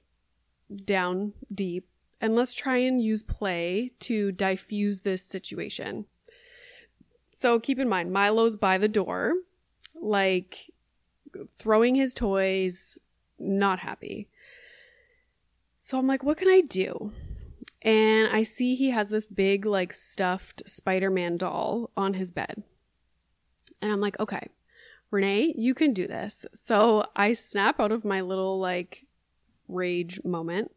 down 0.84 1.32
deep 1.52 1.88
and 2.20 2.34
let's 2.34 2.54
try 2.54 2.76
and 2.76 3.02
use 3.02 3.22
play 3.22 3.92
to 4.00 4.32
diffuse 4.32 5.02
this 5.02 5.22
situation. 5.22 6.06
So 7.30 7.58
keep 7.58 7.78
in 7.78 7.88
mind, 7.88 8.12
Milo's 8.12 8.56
by 8.56 8.78
the 8.78 8.88
door, 8.88 9.34
like 9.94 10.70
throwing 11.58 11.96
his 11.96 12.14
toys, 12.14 13.00
not 13.38 13.80
happy. 13.80 14.28
So 15.80 15.98
I'm 15.98 16.06
like, 16.06 16.22
what 16.22 16.38
can 16.38 16.48
I 16.48 16.62
do? 16.62 17.12
And 17.82 18.28
I 18.28 18.42
see 18.42 18.74
he 18.74 18.90
has 18.90 19.10
this 19.10 19.26
big, 19.26 19.66
like, 19.66 19.92
stuffed 19.92 20.62
Spider 20.66 21.10
Man 21.10 21.36
doll 21.36 21.90
on 21.94 22.14
his 22.14 22.30
bed. 22.30 22.62
And 23.82 23.92
I'm 23.92 24.00
like, 24.00 24.18
okay, 24.18 24.48
Renee, 25.14 25.54
you 25.56 25.72
can 25.74 25.92
do 25.92 26.06
this. 26.06 26.44
So 26.54 27.06
I 27.16 27.32
snap 27.32 27.80
out 27.80 27.92
of 27.92 28.04
my 28.04 28.20
little 28.20 28.58
like 28.58 29.06
rage 29.68 30.22
moment. 30.24 30.72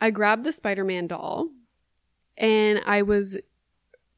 I 0.00 0.10
grabbed 0.10 0.44
the 0.44 0.52
Spider 0.52 0.84
Man 0.84 1.06
doll 1.06 1.48
and 2.36 2.80
I 2.86 3.02
was 3.02 3.38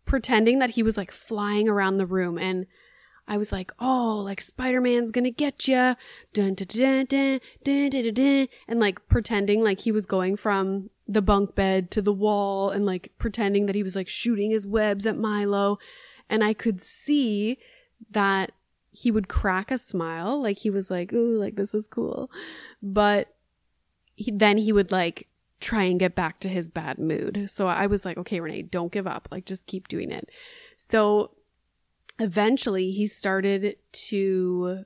pretending 0.05 0.59
that 0.59 0.71
he 0.71 0.83
was 0.83 0.97
like 0.97 1.13
flying 1.13 1.69
around 1.69 1.99
the 1.99 2.07
room 2.07 2.37
and 2.37 2.67
I 3.29 3.37
was 3.37 3.53
like, 3.53 3.73
oh, 3.79 4.23
like 4.25 4.41
Spider 4.41 4.81
Man's 4.81 5.13
gonna 5.13 5.31
get 5.31 5.69
you, 5.69 5.95
dun 6.33 6.55
dun 6.55 6.67
dun 6.67 7.07
dun 7.07 7.41
dun 7.63 7.91
dun 7.91 8.15
dun, 8.15 8.49
and 8.67 8.81
like 8.81 9.07
pretending 9.09 9.63
like 9.63 9.81
he 9.81 9.93
was 9.93 10.07
going 10.07 10.37
from 10.37 10.89
the 11.07 11.21
bunk 11.21 11.55
bed 11.55 11.91
to 11.91 12.01
the 12.01 12.13
wall, 12.13 12.71
and 12.71 12.87
like 12.87 13.13
pretending 13.19 13.67
that 13.67 13.75
he 13.75 13.83
was 13.83 13.95
like 13.95 14.09
shooting 14.09 14.51
his 14.51 14.67
webs 14.67 15.05
at 15.05 15.19
Milo, 15.19 15.79
and 16.31 16.43
I 16.43 16.55
could 16.55 16.81
see 16.81 17.59
that 18.11 18.53
he 18.99 19.13
would 19.13 19.29
crack 19.29 19.71
a 19.71 19.79
smile, 19.79 20.43
like 20.43 20.59
he 20.59 20.71
was 20.71 20.91
like, 20.91 21.13
"Ooh, 21.13 21.39
like 21.39 21.55
this 21.55 21.73
is 21.73 21.87
cool," 21.87 22.33
but 22.83 23.29
he, 24.17 24.33
then 24.33 24.59
he 24.59 24.73
would 24.73 24.91
like 24.91 25.29
try 25.61 25.85
and 25.85 26.01
get 26.01 26.17
back 26.17 26.41
to 26.41 26.49
his 26.49 26.69
bad 26.69 26.99
mood. 26.99 27.49
So 27.49 27.69
I 27.69 27.87
was 27.87 28.05
like, 28.05 28.19
"Okay, 28.19 28.41
Renee, 28.41 28.63
don't 28.63 28.91
give 28.91 29.07
up. 29.07 29.29
Like 29.31 29.47
just 29.47 29.67
keep 29.67 29.87
doing 29.87 30.11
it." 30.11 30.31
So 30.77 31.31
eventually, 32.19 32.91
he 32.91 33.07
started 33.07 33.77
to 33.93 34.85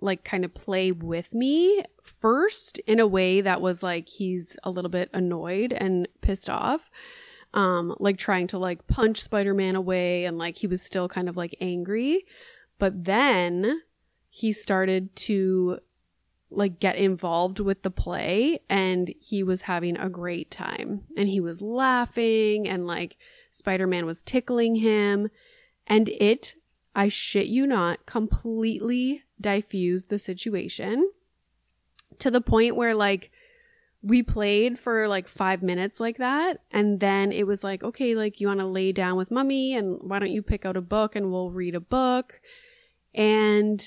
like 0.00 0.22
kind 0.22 0.44
of 0.44 0.52
play 0.52 0.92
with 0.92 1.32
me 1.32 1.82
first 2.02 2.78
in 2.80 3.00
a 3.00 3.06
way 3.06 3.40
that 3.40 3.62
was 3.62 3.82
like 3.82 4.06
he's 4.06 4.58
a 4.64 4.70
little 4.70 4.90
bit 4.90 5.08
annoyed 5.14 5.72
and 5.72 6.06
pissed 6.20 6.50
off 6.50 6.90
um 7.54 7.96
like 7.98 8.18
trying 8.18 8.46
to 8.46 8.58
like 8.58 8.86
punch 8.86 9.22
spider-man 9.22 9.74
away 9.74 10.26
and 10.26 10.36
like 10.36 10.58
he 10.58 10.66
was 10.66 10.82
still 10.82 11.08
kind 11.08 11.30
of 11.30 11.36
like 11.38 11.56
angry 11.62 12.26
but 12.78 13.04
then 13.04 13.82
he 14.28 14.52
started 14.52 15.14
to 15.16 15.78
like 16.50 16.78
get 16.78 16.96
involved 16.96 17.58
with 17.58 17.82
the 17.82 17.90
play 17.90 18.60
and 18.68 19.12
he 19.20 19.42
was 19.42 19.62
having 19.62 19.96
a 19.96 20.08
great 20.08 20.50
time. 20.50 21.02
And 21.16 21.28
he 21.28 21.40
was 21.40 21.60
laughing 21.60 22.68
and 22.68 22.86
like 22.86 23.16
Spider-Man 23.50 24.06
was 24.06 24.22
tickling 24.22 24.76
him. 24.76 25.28
And 25.86 26.08
it 26.08 26.54
I 26.94 27.08
shit 27.08 27.46
you 27.46 27.66
not 27.66 28.06
completely 28.06 29.24
diffused 29.40 30.08
the 30.08 30.18
situation 30.18 31.10
to 32.18 32.30
the 32.30 32.40
point 32.40 32.76
where 32.76 32.94
like 32.94 33.30
we 34.06 34.22
played 34.22 34.78
for 34.78 35.08
like 35.08 35.26
five 35.26 35.64
minutes 35.64 35.98
like 35.98 36.18
that. 36.18 36.60
And 36.70 37.00
then 37.00 37.32
it 37.32 37.44
was 37.44 37.64
like, 37.64 37.82
okay, 37.82 38.14
like 38.14 38.40
you 38.40 38.46
want 38.46 38.60
to 38.60 38.66
lay 38.66 38.92
down 38.92 39.16
with 39.16 39.32
mummy 39.32 39.74
and 39.74 39.98
why 40.00 40.20
don't 40.20 40.30
you 40.30 40.42
pick 40.42 40.64
out 40.64 40.76
a 40.76 40.80
book 40.80 41.16
and 41.16 41.32
we'll 41.32 41.50
read 41.50 41.74
a 41.74 41.80
book. 41.80 42.40
And 43.12 43.84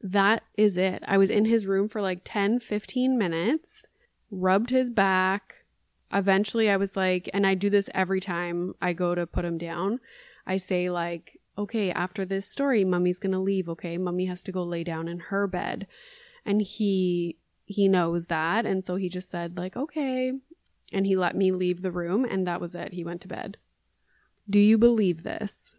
that 0.00 0.42
is 0.56 0.76
it. 0.76 1.04
I 1.06 1.18
was 1.18 1.30
in 1.30 1.44
his 1.44 1.68
room 1.68 1.88
for 1.88 2.02
like 2.02 2.22
10, 2.24 2.58
15 2.58 3.16
minutes, 3.16 3.84
rubbed 4.28 4.70
his 4.70 4.90
back. 4.90 5.64
Eventually 6.12 6.68
I 6.68 6.76
was 6.76 6.96
like, 6.96 7.30
and 7.32 7.46
I 7.46 7.54
do 7.54 7.70
this 7.70 7.88
every 7.94 8.20
time 8.20 8.74
I 8.82 8.92
go 8.92 9.14
to 9.14 9.24
put 9.24 9.44
him 9.44 9.56
down. 9.56 10.00
I 10.48 10.56
say 10.56 10.90
like, 10.90 11.38
okay, 11.56 11.92
after 11.92 12.24
this 12.24 12.48
story, 12.48 12.84
mummy's 12.84 13.20
going 13.20 13.32
to 13.32 13.38
leave. 13.38 13.68
Okay. 13.68 13.98
Mummy 13.98 14.26
has 14.26 14.42
to 14.42 14.52
go 14.52 14.64
lay 14.64 14.82
down 14.82 15.06
in 15.06 15.20
her 15.20 15.46
bed. 15.46 15.86
And 16.44 16.60
he, 16.60 17.36
he 17.70 17.88
knows 17.88 18.26
that. 18.26 18.66
And 18.66 18.84
so 18.84 18.96
he 18.96 19.08
just 19.08 19.30
said 19.30 19.56
like, 19.56 19.76
okay. 19.76 20.32
And 20.92 21.06
he 21.06 21.16
let 21.16 21.36
me 21.36 21.52
leave 21.52 21.82
the 21.82 21.92
room 21.92 22.24
and 22.24 22.46
that 22.46 22.60
was 22.60 22.74
it. 22.74 22.92
He 22.92 23.04
went 23.04 23.20
to 23.22 23.28
bed. 23.28 23.56
Do 24.48 24.58
you 24.58 24.76
believe 24.76 25.22
this? 25.22 25.76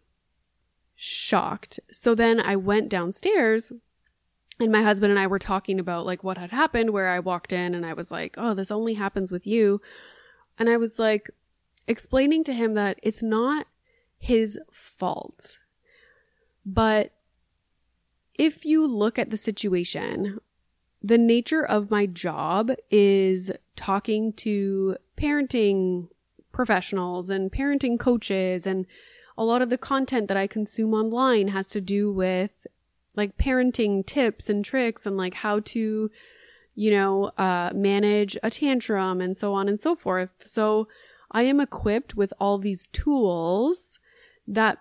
shocked. 1.04 1.80
So 1.90 2.14
then 2.14 2.38
I 2.38 2.54
went 2.54 2.88
downstairs 2.88 3.72
and 4.60 4.70
my 4.70 4.82
husband 4.82 5.10
and 5.10 5.18
I 5.18 5.26
were 5.26 5.40
talking 5.40 5.80
about 5.80 6.06
like 6.06 6.22
what 6.22 6.38
had 6.38 6.52
happened 6.52 6.90
where 6.90 7.08
I 7.08 7.18
walked 7.18 7.52
in 7.52 7.74
and 7.74 7.84
I 7.84 7.92
was 7.92 8.12
like, 8.12 8.36
"Oh, 8.38 8.54
this 8.54 8.70
only 8.70 8.94
happens 8.94 9.32
with 9.32 9.44
you." 9.44 9.80
And 10.60 10.68
I 10.68 10.76
was 10.76 11.00
like 11.00 11.28
explaining 11.88 12.44
to 12.44 12.52
him 12.52 12.74
that 12.74 13.00
it's 13.02 13.20
not 13.20 13.66
his 14.16 14.60
fault. 14.70 15.58
But 16.64 17.12
if 18.34 18.64
you 18.64 18.86
look 18.86 19.18
at 19.18 19.30
the 19.30 19.36
situation, 19.36 20.38
the 21.02 21.18
nature 21.18 21.64
of 21.64 21.90
my 21.90 22.06
job 22.06 22.70
is 22.90 23.50
talking 23.74 24.32
to 24.34 24.96
parenting 25.16 26.08
professionals 26.52 27.30
and 27.30 27.50
parenting 27.50 27.98
coaches 27.98 28.66
and 28.66 28.86
a 29.36 29.44
lot 29.44 29.62
of 29.62 29.70
the 29.70 29.78
content 29.78 30.28
that 30.28 30.36
I 30.36 30.46
consume 30.46 30.92
online 30.92 31.48
has 31.48 31.68
to 31.70 31.80
do 31.80 32.12
with 32.12 32.66
like 33.16 33.36
parenting 33.36 34.06
tips 34.06 34.48
and 34.48 34.64
tricks 34.64 35.06
and 35.06 35.16
like 35.16 35.34
how 35.34 35.60
to, 35.60 36.10
you 36.74 36.90
know, 36.90 37.32
uh, 37.38 37.70
manage 37.74 38.36
a 38.42 38.50
tantrum 38.50 39.20
and 39.20 39.36
so 39.36 39.54
on 39.54 39.68
and 39.68 39.80
so 39.80 39.96
forth. 39.96 40.30
So 40.44 40.86
I 41.30 41.42
am 41.42 41.60
equipped 41.60 42.14
with 42.14 42.32
all 42.38 42.58
these 42.58 42.86
tools 42.88 43.98
that 44.46 44.78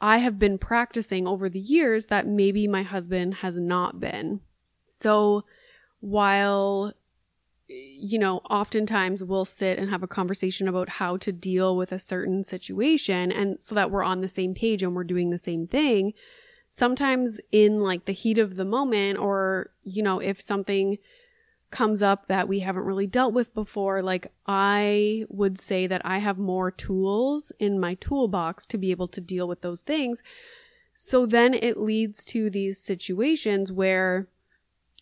I 0.00 0.18
have 0.18 0.38
been 0.38 0.58
practicing 0.58 1.26
over 1.26 1.48
the 1.48 1.60
years 1.60 2.06
that 2.06 2.26
maybe 2.26 2.66
my 2.66 2.82
husband 2.82 3.36
has 3.36 3.58
not 3.58 4.00
been. 4.00 4.40
So 4.90 5.44
while 6.00 6.92
you 7.70 8.18
know, 8.18 8.38
oftentimes 8.50 9.22
we'll 9.22 9.44
sit 9.44 9.78
and 9.78 9.90
have 9.90 10.02
a 10.02 10.08
conversation 10.08 10.66
about 10.66 10.88
how 10.88 11.16
to 11.18 11.30
deal 11.30 11.76
with 11.76 11.92
a 11.92 11.98
certain 11.98 12.42
situation 12.42 13.30
and 13.30 13.62
so 13.62 13.74
that 13.74 13.90
we're 13.90 14.02
on 14.02 14.20
the 14.20 14.28
same 14.28 14.54
page 14.54 14.82
and 14.82 14.94
we're 14.94 15.04
doing 15.04 15.30
the 15.30 15.38
same 15.38 15.66
thing. 15.66 16.12
Sometimes 16.68 17.40
in 17.52 17.80
like 17.80 18.04
the 18.04 18.12
heat 18.12 18.38
of 18.38 18.56
the 18.56 18.64
moment 18.64 19.18
or, 19.18 19.70
you 19.84 20.02
know, 20.02 20.18
if 20.18 20.40
something 20.40 20.98
comes 21.70 22.02
up 22.02 22.26
that 22.26 22.48
we 22.48 22.60
haven't 22.60 22.82
really 22.84 23.06
dealt 23.06 23.32
with 23.32 23.54
before, 23.54 24.02
like 24.02 24.32
I 24.46 25.24
would 25.28 25.58
say 25.58 25.86
that 25.86 26.02
I 26.04 26.18
have 26.18 26.38
more 26.38 26.72
tools 26.72 27.52
in 27.60 27.78
my 27.78 27.94
toolbox 27.94 28.66
to 28.66 28.78
be 28.78 28.90
able 28.90 29.08
to 29.08 29.20
deal 29.20 29.46
with 29.46 29.60
those 29.60 29.82
things. 29.82 30.22
So 30.94 31.24
then 31.24 31.54
it 31.54 31.78
leads 31.78 32.24
to 32.26 32.50
these 32.50 32.78
situations 32.78 33.70
where, 33.70 34.26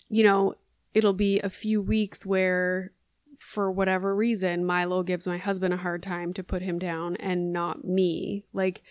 you 0.09 0.23
know, 0.23 0.55
it'll 0.94 1.12
be 1.12 1.40
a 1.40 1.51
few 1.51 1.81
weeks 1.83 2.25
where 2.27 2.92
for 3.38 3.71
whatever 3.71 4.14
reason, 4.14 4.64
Milo 4.64 5.03
gives 5.03 5.27
my 5.27 5.38
husband 5.38 5.73
a 5.73 5.79
hard 5.79 6.03
time 6.03 6.33
to 6.35 6.42
put 6.42 6.62
him 6.62 6.79
down 6.79 7.16
and 7.16 7.53
not 7.53 7.85
me. 7.85 8.44
Like, 8.53 8.83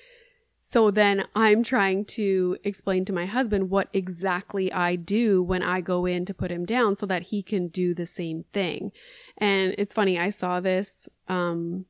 so 0.59 0.89
then 0.89 1.25
I'm 1.35 1.63
trying 1.63 2.05
to 2.05 2.57
explain 2.63 3.05
to 3.05 3.13
my 3.13 3.25
husband 3.25 3.69
what 3.69 3.89
exactly 3.93 4.71
I 4.71 4.95
do 4.95 5.43
when 5.43 5.63
I 5.63 5.81
go 5.81 6.05
in 6.05 6.25
to 6.25 6.33
put 6.33 6.51
him 6.51 6.65
down 6.65 6.95
so 6.95 7.05
that 7.05 7.23
he 7.23 7.43
can 7.43 7.67
do 7.67 7.93
the 7.93 8.05
same 8.05 8.45
thing. 8.53 8.91
And 9.37 9.75
it's 9.77 9.93
funny, 9.93 10.17
I 10.17 10.29
saw 10.29 10.59
this, 10.59 11.07
um, 11.27 11.85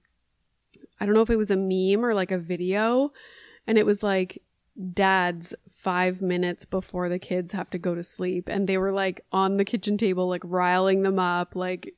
I 0.99 1.05
don't 1.05 1.15
know 1.15 1.21
if 1.21 1.29
it 1.29 1.37
was 1.37 1.51
a 1.51 1.55
meme 1.55 2.03
or 2.03 2.13
like 2.13 2.31
a 2.31 2.37
video, 2.37 3.13
and 3.65 3.77
it 3.77 3.85
was 3.85 4.03
like 4.03 4.41
dads 4.93 5.53
five 5.87 6.21
minutes 6.21 6.65
before 6.65 7.07
the 7.07 7.17
kids 7.17 7.53
have 7.53 7.69
to 7.69 7.77
go 7.77 7.95
to 7.95 8.03
sleep. 8.03 8.49
And 8.49 8.67
they 8.67 8.77
were 8.77 8.91
like 8.91 9.21
on 9.31 9.55
the 9.55 9.63
kitchen 9.63 9.97
table, 9.97 10.27
like 10.27 10.41
riling 10.43 11.03
them 11.03 11.17
up, 11.17 11.55
like 11.55 11.95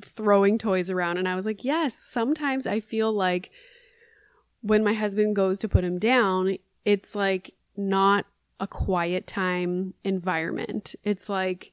throwing 0.00 0.58
toys 0.58 0.90
around. 0.90 1.18
And 1.18 1.26
I 1.26 1.34
was 1.34 1.44
like, 1.44 1.64
yes, 1.64 1.98
sometimes 1.98 2.68
I 2.68 2.78
feel 2.78 3.12
like 3.12 3.50
when 4.60 4.84
my 4.84 4.92
husband 4.92 5.34
goes 5.34 5.58
to 5.58 5.68
put 5.68 5.82
him 5.82 5.98
down, 5.98 6.56
it's 6.84 7.16
like 7.16 7.54
not 7.76 8.26
a 8.60 8.68
quiet 8.68 9.26
time 9.26 9.94
environment. 10.04 10.94
It's 11.02 11.28
like, 11.28 11.72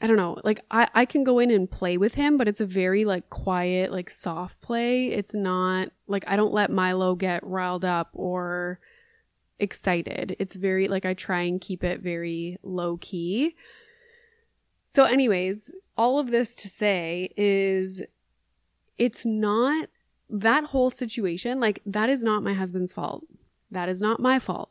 I 0.00 0.08
don't 0.08 0.16
know, 0.16 0.40
like 0.42 0.58
I, 0.68 0.88
I 0.96 1.04
can 1.04 1.22
go 1.22 1.38
in 1.38 1.52
and 1.52 1.70
play 1.70 1.96
with 1.96 2.16
him, 2.16 2.36
but 2.36 2.48
it's 2.48 2.60
a 2.60 2.66
very 2.66 3.04
like 3.04 3.30
quiet, 3.30 3.92
like 3.92 4.10
soft 4.10 4.60
play. 4.60 5.12
It's 5.12 5.32
not 5.32 5.90
like 6.08 6.24
I 6.26 6.34
don't 6.34 6.52
let 6.52 6.72
Milo 6.72 7.14
get 7.14 7.46
riled 7.46 7.84
up 7.84 8.08
or 8.14 8.80
excited. 9.60 10.36
It's 10.38 10.54
very 10.54 10.88
like 10.88 11.04
I 11.04 11.14
try 11.14 11.42
and 11.42 11.60
keep 11.60 11.84
it 11.84 12.00
very 12.00 12.58
low 12.62 12.96
key. 12.96 13.54
So, 14.84 15.04
anyways, 15.04 15.72
all 15.96 16.18
of 16.18 16.30
this 16.30 16.54
to 16.56 16.68
say 16.68 17.32
is 17.36 18.02
it's 18.98 19.24
not 19.24 19.88
that 20.28 20.64
whole 20.64 20.90
situation, 20.90 21.60
like, 21.60 21.80
that 21.86 22.08
is 22.08 22.22
not 22.22 22.42
my 22.42 22.54
husband's 22.54 22.92
fault. 22.92 23.24
That 23.70 23.88
is 23.88 24.00
not 24.00 24.20
my 24.20 24.38
fault. 24.38 24.70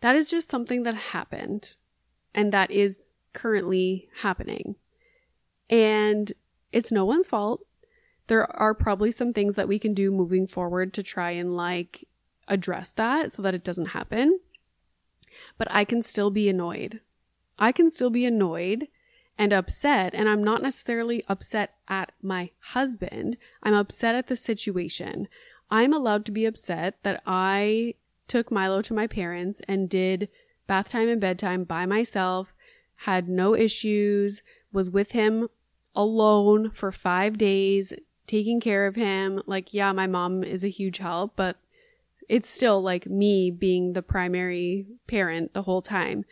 That 0.00 0.16
is 0.16 0.30
just 0.30 0.48
something 0.48 0.82
that 0.84 0.94
happened 0.94 1.76
and 2.34 2.52
that 2.52 2.70
is 2.70 3.10
currently 3.32 4.08
happening. 4.20 4.76
And 5.68 6.32
it's 6.72 6.92
no 6.92 7.04
one's 7.04 7.26
fault. 7.26 7.60
There 8.26 8.50
are 8.56 8.74
probably 8.74 9.12
some 9.12 9.32
things 9.32 9.56
that 9.56 9.68
we 9.68 9.78
can 9.78 9.94
do 9.94 10.10
moving 10.10 10.46
forward 10.46 10.92
to 10.94 11.02
try 11.02 11.32
and 11.32 11.56
like 11.56 12.04
address 12.50 12.92
that 12.92 13.32
so 13.32 13.40
that 13.40 13.54
it 13.54 13.64
doesn't 13.64 13.86
happen. 13.86 14.40
But 15.56 15.68
I 15.70 15.84
can 15.84 16.02
still 16.02 16.30
be 16.30 16.48
annoyed. 16.48 17.00
I 17.58 17.72
can 17.72 17.90
still 17.90 18.10
be 18.10 18.26
annoyed 18.26 18.88
and 19.38 19.52
upset. 19.52 20.14
And 20.14 20.28
I'm 20.28 20.44
not 20.44 20.62
necessarily 20.62 21.24
upset 21.28 21.74
at 21.88 22.12
my 22.20 22.50
husband. 22.58 23.38
I'm 23.62 23.74
upset 23.74 24.14
at 24.14 24.26
the 24.26 24.36
situation. 24.36 25.28
I'm 25.70 25.94
allowed 25.94 26.26
to 26.26 26.32
be 26.32 26.44
upset 26.44 26.98
that 27.04 27.22
I 27.26 27.94
took 28.26 28.50
Milo 28.50 28.82
to 28.82 28.94
my 28.94 29.06
parents 29.06 29.62
and 29.66 29.88
did 29.88 30.28
bath 30.66 30.88
time 30.90 31.08
and 31.08 31.20
bedtime 31.20 31.64
by 31.64 31.86
myself, 31.86 32.52
had 32.96 33.28
no 33.28 33.56
issues, 33.56 34.42
was 34.72 34.90
with 34.90 35.12
him 35.12 35.48
alone 35.94 36.70
for 36.70 36.92
five 36.92 37.38
days, 37.38 37.92
taking 38.26 38.60
care 38.60 38.86
of 38.86 38.94
him. 38.94 39.42
Like, 39.46 39.74
yeah, 39.74 39.92
my 39.92 40.06
mom 40.06 40.44
is 40.44 40.62
a 40.62 40.68
huge 40.68 40.98
help, 40.98 41.32
but 41.34 41.56
it's 42.30 42.48
still 42.48 42.80
like 42.80 43.06
me 43.06 43.50
being 43.50 43.92
the 43.92 44.02
primary 44.02 44.86
parent 45.08 45.52
the 45.52 45.62
whole 45.62 45.82
time 45.82 46.24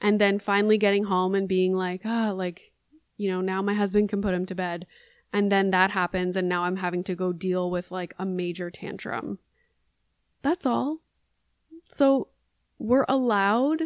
and 0.00 0.20
then 0.20 0.38
finally 0.38 0.78
getting 0.78 1.04
home 1.04 1.34
and 1.34 1.48
being 1.48 1.74
like, 1.74 2.02
ah, 2.04 2.30
oh, 2.30 2.34
like, 2.34 2.70
you 3.16 3.28
know, 3.28 3.40
now 3.40 3.60
my 3.60 3.74
husband 3.74 4.08
can 4.08 4.22
put 4.22 4.32
him 4.32 4.46
to 4.46 4.54
bed. 4.54 4.86
And 5.32 5.50
then 5.50 5.70
that 5.72 5.90
happens, 5.90 6.36
and 6.36 6.48
now 6.48 6.62
I'm 6.62 6.76
having 6.76 7.02
to 7.04 7.16
go 7.16 7.32
deal 7.32 7.68
with 7.68 7.90
like 7.90 8.14
a 8.16 8.24
major 8.24 8.70
tantrum. 8.70 9.40
That's 10.42 10.64
all. 10.64 10.98
So 11.86 12.28
we're 12.78 13.06
allowed 13.08 13.82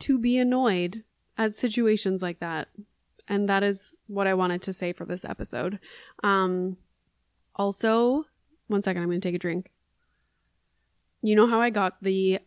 to 0.00 0.18
be 0.18 0.38
annoyed 0.38 1.04
at 1.36 1.54
situations 1.54 2.20
like 2.20 2.40
that. 2.40 2.66
And 3.28 3.48
that 3.48 3.62
is 3.62 3.94
what 4.08 4.26
I 4.26 4.34
wanted 4.34 4.62
to 4.62 4.72
say 4.72 4.92
for 4.92 5.04
this 5.04 5.24
episode. 5.24 5.78
Um, 6.24 6.78
also, 7.54 8.24
one 8.66 8.82
second, 8.82 9.02
I'm 9.02 9.08
going 9.08 9.20
to 9.20 9.28
take 9.28 9.36
a 9.36 9.38
drink. 9.38 9.70
You 11.22 11.34
know 11.34 11.46
how 11.46 11.60
I 11.60 11.70
got 11.70 12.02
the 12.02 12.40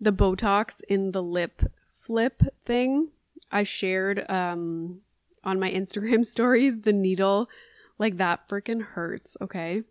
the 0.00 0.12
Botox 0.12 0.80
in 0.88 1.12
the 1.12 1.22
lip 1.22 1.62
flip 1.92 2.42
thing. 2.64 3.10
I 3.50 3.62
shared 3.62 4.28
um 4.30 5.00
on 5.44 5.60
my 5.60 5.70
Instagram 5.80 6.24
stories 6.24 6.80
the 6.80 6.92
needle 6.92 7.48
like 7.98 8.16
that 8.18 8.48
freaking 8.48 8.82
hurts, 8.82 9.36
okay? 9.40 9.82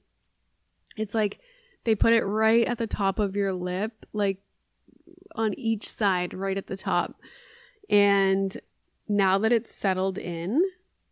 It's 0.96 1.16
like 1.16 1.40
they 1.84 1.96
put 1.96 2.14
it 2.14 2.24
right 2.24 2.68
at 2.68 2.78
the 2.78 2.88
top 2.88 3.20
of 3.20 3.36
your 3.36 3.54
lip, 3.54 4.06
like 4.14 4.38
on 5.36 5.54
each 5.58 5.90
side, 5.90 6.34
right 6.34 6.58
at 6.58 6.68
the 6.68 6.78
top. 6.78 7.20
And 7.90 8.58
now 9.08 9.38
that 9.38 9.52
it's 9.52 9.74
settled 9.74 10.18
in, 10.18 10.64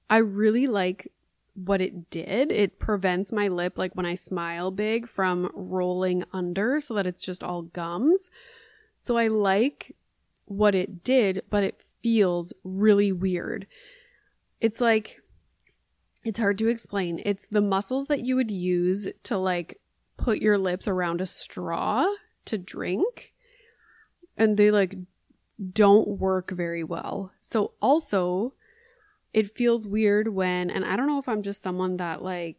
I 0.09 0.17
really 0.17 0.67
like 0.67 1.11
what 1.55 1.81
it 1.81 2.09
did. 2.09 2.51
It 2.51 2.79
prevents 2.79 3.31
my 3.31 3.47
lip, 3.47 3.77
like 3.77 3.95
when 3.95 4.05
I 4.05 4.15
smile 4.15 4.71
big, 4.71 5.07
from 5.07 5.51
rolling 5.53 6.23
under 6.33 6.79
so 6.79 6.93
that 6.95 7.07
it's 7.07 7.25
just 7.25 7.43
all 7.43 7.61
gums. 7.61 8.29
So 8.97 9.17
I 9.17 9.27
like 9.27 9.95
what 10.45 10.75
it 10.75 11.03
did, 11.03 11.43
but 11.49 11.63
it 11.63 11.83
feels 12.01 12.53
really 12.63 13.11
weird. 13.11 13.67
It's 14.59 14.81
like, 14.81 15.21
it's 16.23 16.39
hard 16.39 16.57
to 16.59 16.69
explain. 16.69 17.21
It's 17.25 17.47
the 17.47 17.61
muscles 17.61 18.07
that 18.07 18.25
you 18.25 18.35
would 18.35 18.51
use 18.51 19.07
to 19.23 19.37
like 19.37 19.79
put 20.17 20.39
your 20.39 20.57
lips 20.57 20.87
around 20.87 21.21
a 21.21 21.25
straw 21.25 22.07
to 22.45 22.57
drink. 22.57 23.33
And 24.37 24.57
they 24.57 24.71
like 24.71 24.95
don't 25.73 26.07
work 26.07 26.51
very 26.51 26.83
well. 26.83 27.31
So 27.39 27.73
also, 27.81 28.53
it 29.33 29.55
feels 29.55 29.87
weird 29.87 30.29
when, 30.29 30.69
and 30.69 30.85
I 30.85 30.95
don't 30.95 31.07
know 31.07 31.19
if 31.19 31.27
I'm 31.27 31.41
just 31.41 31.61
someone 31.61 31.97
that 31.97 32.21
like 32.21 32.57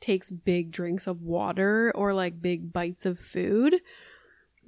takes 0.00 0.30
big 0.30 0.70
drinks 0.70 1.06
of 1.06 1.22
water 1.22 1.90
or 1.94 2.12
like 2.12 2.42
big 2.42 2.72
bites 2.72 3.06
of 3.06 3.18
food, 3.18 3.76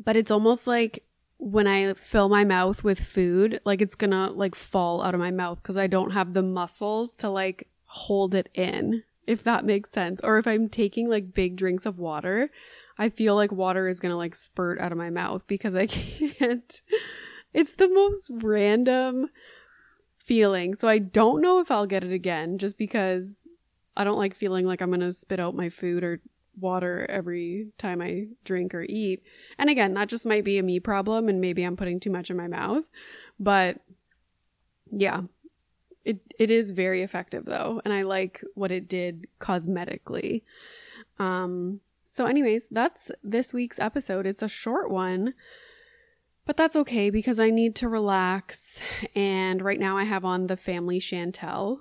but 0.02 0.16
it's 0.16 0.30
almost 0.30 0.66
like 0.66 1.04
when 1.36 1.66
I 1.66 1.92
fill 1.94 2.30
my 2.30 2.44
mouth 2.44 2.82
with 2.82 2.98
food, 2.98 3.60
like 3.64 3.82
it's 3.82 3.94
gonna 3.94 4.30
like 4.30 4.54
fall 4.54 5.02
out 5.02 5.14
of 5.14 5.20
my 5.20 5.30
mouth 5.30 5.62
because 5.62 5.76
I 5.76 5.86
don't 5.86 6.12
have 6.12 6.32
the 6.32 6.42
muscles 6.42 7.14
to 7.16 7.28
like 7.28 7.68
hold 7.84 8.34
it 8.34 8.48
in, 8.54 9.02
if 9.26 9.44
that 9.44 9.66
makes 9.66 9.90
sense. 9.90 10.20
Or 10.24 10.38
if 10.38 10.46
I'm 10.46 10.70
taking 10.70 11.10
like 11.10 11.34
big 11.34 11.56
drinks 11.56 11.84
of 11.84 11.98
water, 11.98 12.50
I 12.96 13.10
feel 13.10 13.34
like 13.34 13.52
water 13.52 13.88
is 13.88 14.00
gonna 14.00 14.16
like 14.16 14.34
spurt 14.34 14.80
out 14.80 14.92
of 14.92 14.98
my 14.98 15.10
mouth 15.10 15.46
because 15.46 15.74
I 15.74 15.86
can't. 15.88 16.80
it's 17.52 17.74
the 17.74 17.88
most 17.88 18.30
random 18.32 19.28
feeling. 20.24 20.74
So 20.74 20.88
I 20.88 20.98
don't 20.98 21.40
know 21.40 21.60
if 21.60 21.70
I'll 21.70 21.86
get 21.86 22.04
it 22.04 22.12
again 22.12 22.58
just 22.58 22.78
because 22.78 23.46
I 23.96 24.04
don't 24.04 24.18
like 24.18 24.34
feeling 24.34 24.66
like 24.66 24.80
I'm 24.80 24.90
gonna 24.90 25.12
spit 25.12 25.40
out 25.40 25.54
my 25.54 25.68
food 25.68 26.02
or 26.02 26.20
water 26.58 27.06
every 27.08 27.68
time 27.78 28.00
I 28.00 28.28
drink 28.44 28.74
or 28.74 28.82
eat. 28.82 29.22
And 29.58 29.68
again, 29.70 29.94
that 29.94 30.08
just 30.08 30.26
might 30.26 30.44
be 30.44 30.58
a 30.58 30.62
me 30.62 30.80
problem 30.80 31.28
and 31.28 31.40
maybe 31.40 31.62
I'm 31.62 31.76
putting 31.76 32.00
too 32.00 32.10
much 32.10 32.30
in 32.30 32.36
my 32.36 32.48
mouth. 32.48 32.84
But 33.38 33.80
yeah, 34.90 35.22
it 36.04 36.20
it 36.38 36.50
is 36.50 36.70
very 36.70 37.02
effective 37.02 37.44
though, 37.44 37.80
and 37.84 37.92
I 37.92 38.02
like 38.02 38.42
what 38.54 38.70
it 38.72 38.88
did 38.88 39.26
cosmetically. 39.40 40.42
Um 41.18 41.80
so 42.06 42.26
anyways, 42.26 42.68
that's 42.70 43.10
this 43.22 43.52
week's 43.52 43.80
episode. 43.80 44.26
It's 44.26 44.42
a 44.42 44.48
short 44.48 44.90
one. 44.90 45.34
But 46.46 46.56
that's 46.56 46.76
okay 46.76 47.08
because 47.08 47.40
I 47.40 47.50
need 47.50 47.74
to 47.76 47.88
relax 47.88 48.80
and 49.14 49.62
right 49.62 49.80
now 49.80 49.96
I 49.96 50.04
have 50.04 50.24
on 50.24 50.46
the 50.46 50.56
family 50.56 51.00
Chantel. 51.00 51.78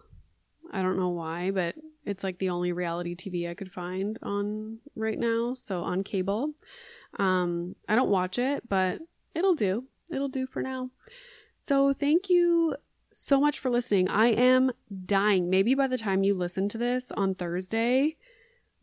I 0.72 0.82
don't 0.82 0.98
know 0.98 1.10
why, 1.10 1.52
but 1.52 1.76
it's 2.06 2.24
like 2.24 2.40
the 2.40 2.50
only 2.50 2.72
reality 2.72 3.16
TV 3.16 3.50
I 3.50 3.54
could 3.54 3.72
find 3.72 4.18
on 4.24 4.80
right 4.96 5.20
now, 5.20 5.54
so 5.54 5.84
on 5.84 6.04
cable. 6.04 6.54
Um, 7.20 7.76
I 7.88 7.96
don't 7.96 8.10
watch 8.10 8.40
it, 8.40 8.68
but 8.68 9.02
it'll 9.36 9.56
do. 9.56 9.86
It'll 10.12 10.30
do 10.30 10.48
for 10.48 10.62
now. 10.62 10.90
So 11.56 11.94
thank 11.94 12.30
you 12.30 12.76
so 13.14 13.40
much 13.40 13.60
for 13.60 13.70
listening. 13.70 14.10
I 14.10 14.28
am 14.28 14.72
dying. 15.06 15.50
Maybe 15.50 15.76
by 15.76 15.88
the 15.88 15.98
time 15.98 16.24
you 16.24 16.34
listen 16.34 16.68
to 16.70 16.78
this 16.78 17.12
on 17.12 17.36
Thursday, 17.36 18.18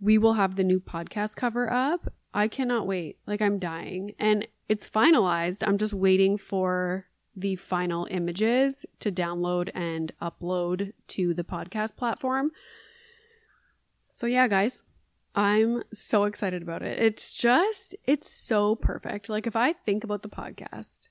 we 0.01 0.17
will 0.17 0.35
have 0.35 0.57
the 0.57 0.65
new 0.65 0.81
podcast 0.81 1.37
cover 1.37 1.71
up. 1.71 2.13
I 2.33 2.49
cannot 2.49 2.87
wait. 2.87 3.19
Like 3.27 3.43
I'm 3.43 3.59
dying. 3.59 4.15
And 4.19 4.47
it's 4.71 4.89
finalized. 4.89 5.67
I'm 5.67 5.79
just 5.79 5.93
waiting 5.93 6.39
for 6.39 7.09
the 7.35 7.57
final 7.57 8.07
images 8.09 8.87
to 9.01 9.11
download 9.11 9.69
and 9.75 10.13
upload 10.23 10.93
to 11.09 11.35
the 11.35 11.43
podcast 11.43 11.97
platform. 11.97 12.53
So, 14.13 14.29
yeah, 14.29 14.47
guys, 14.47 14.85
I'm 15.35 15.83
so 15.93 16.23
excited 16.23 16.63
about 16.63 16.83
it. 16.83 17.03
It's 17.03 17.33
just, 17.33 17.97
it's 18.07 18.33
so 18.33 18.77
perfect. 18.77 19.29
Like, 19.29 19.49
if 19.49 19.57
I 19.57 19.73
think 19.73 20.05
about 20.05 20.23
the 20.23 20.29
podcast, 20.29 21.09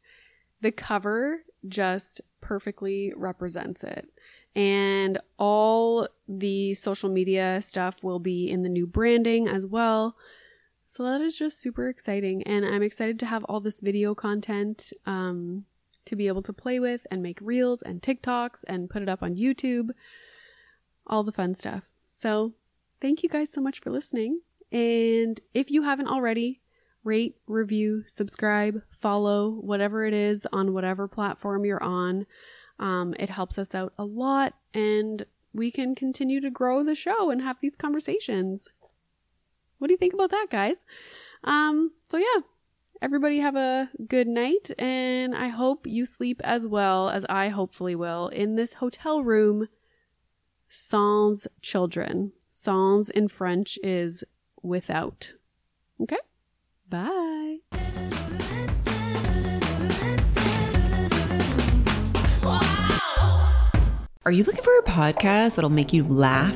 the 0.62 0.72
cover 0.72 1.44
just 1.68 2.22
perfectly 2.40 3.12
represents 3.14 3.84
it. 3.84 4.08
And 4.56 5.18
all 5.38 6.08
the 6.30 6.76
social 6.76 7.10
media 7.10 7.62
stuff 7.62 8.06
will 8.06 8.20
be 8.20 8.50
in 8.50 8.64
the 8.64 8.70
new 8.70 8.88
branding 8.88 9.50
as 9.50 9.66
well. 9.66 10.16
So 10.92 11.04
that 11.04 11.22
is 11.22 11.38
just 11.38 11.62
super 11.62 11.88
exciting. 11.88 12.42
And 12.48 12.66
I'm 12.66 12.82
excited 12.82 13.20
to 13.20 13.28
have 13.28 13.44
all 13.44 13.60
this 13.60 13.80
video 13.80 14.16
content 14.16 14.92
um, 15.06 15.66
to 16.06 16.16
be 16.16 16.28
able 16.28 16.42
to 16.42 16.52
play 16.52 16.80
with 16.80 17.06
and 17.12 17.22
make 17.22 17.38
reels 17.44 17.84
and 17.84 18.02
TikToks 18.02 18.64
and 18.68 18.90
put 18.90 19.04
it 19.04 19.08
up 19.08 19.22
on 19.22 19.36
YouTube. 19.36 19.92
All 21.06 21.24
the 21.24 21.32
fun 21.32 21.54
stuff. 21.54 21.84
So 22.08 22.54
thank 23.00 23.22
you 23.22 23.30
guys 23.30 23.52
so 23.52 23.62
much 23.62 23.80
for 23.80 23.92
listening. 23.92 24.42
And 24.72 25.40
if 25.54 25.70
you 25.70 25.84
haven't 25.84 26.08
already, 26.08 26.62
rate, 27.04 27.36
review, 27.46 28.04
subscribe, 28.08 28.82
follow, 28.90 29.52
whatever 29.52 30.06
it 30.06 30.16
is 30.16 30.48
on 30.52 30.74
whatever 30.74 31.08
platform 31.08 31.66
you're 31.66 31.84
on. 31.84 32.26
Um, 32.80 33.14
it 33.20 33.30
helps 33.30 33.60
us 33.60 33.76
out 33.76 33.94
a 34.00 34.06
lot 34.06 34.56
and 34.74 35.28
we 35.54 35.70
can 35.70 35.94
continue 35.94 36.42
to 36.42 36.50
grow 36.50 36.84
the 36.84 36.96
show 36.96 37.30
and 37.30 37.44
have 37.44 37.58
these 37.62 37.76
conversations. 37.76 38.68
What 39.80 39.88
do 39.88 39.94
you 39.94 39.98
think 39.98 40.14
about 40.14 40.32
that, 40.32 40.48
guys? 40.52 40.86
Um, 41.44 41.92
so 42.10 42.18
yeah, 42.18 42.42
everybody 43.02 43.40
have 43.40 43.56
a 43.56 43.90
good 44.08 44.28
night 44.28 44.72
and 44.78 45.34
I 45.34 45.48
hope 45.48 45.88
you 45.88 46.06
sleep 46.06 46.42
as 46.44 46.68
well 46.68 47.10
as 47.10 47.26
I 47.30 47.48
hopefully 47.48 47.96
will 47.96 48.28
in 48.28 48.56
this 48.56 48.74
hotel 48.74 49.24
room 49.24 49.70
sans 50.68 51.48
children. 51.62 52.34
Sans 52.52 53.10
in 53.10 53.30
French 53.30 53.80
is 53.82 54.24
without. 54.62 55.34
Okay? 56.02 56.18
Bye. 56.90 57.60
Are 64.26 64.32
you 64.32 64.44
looking 64.44 64.62
for 64.62 64.78
a 64.78 64.84
podcast 64.84 65.56
that'll 65.56 65.70
make 65.70 65.94
you 65.94 66.04
laugh? 66.04 66.56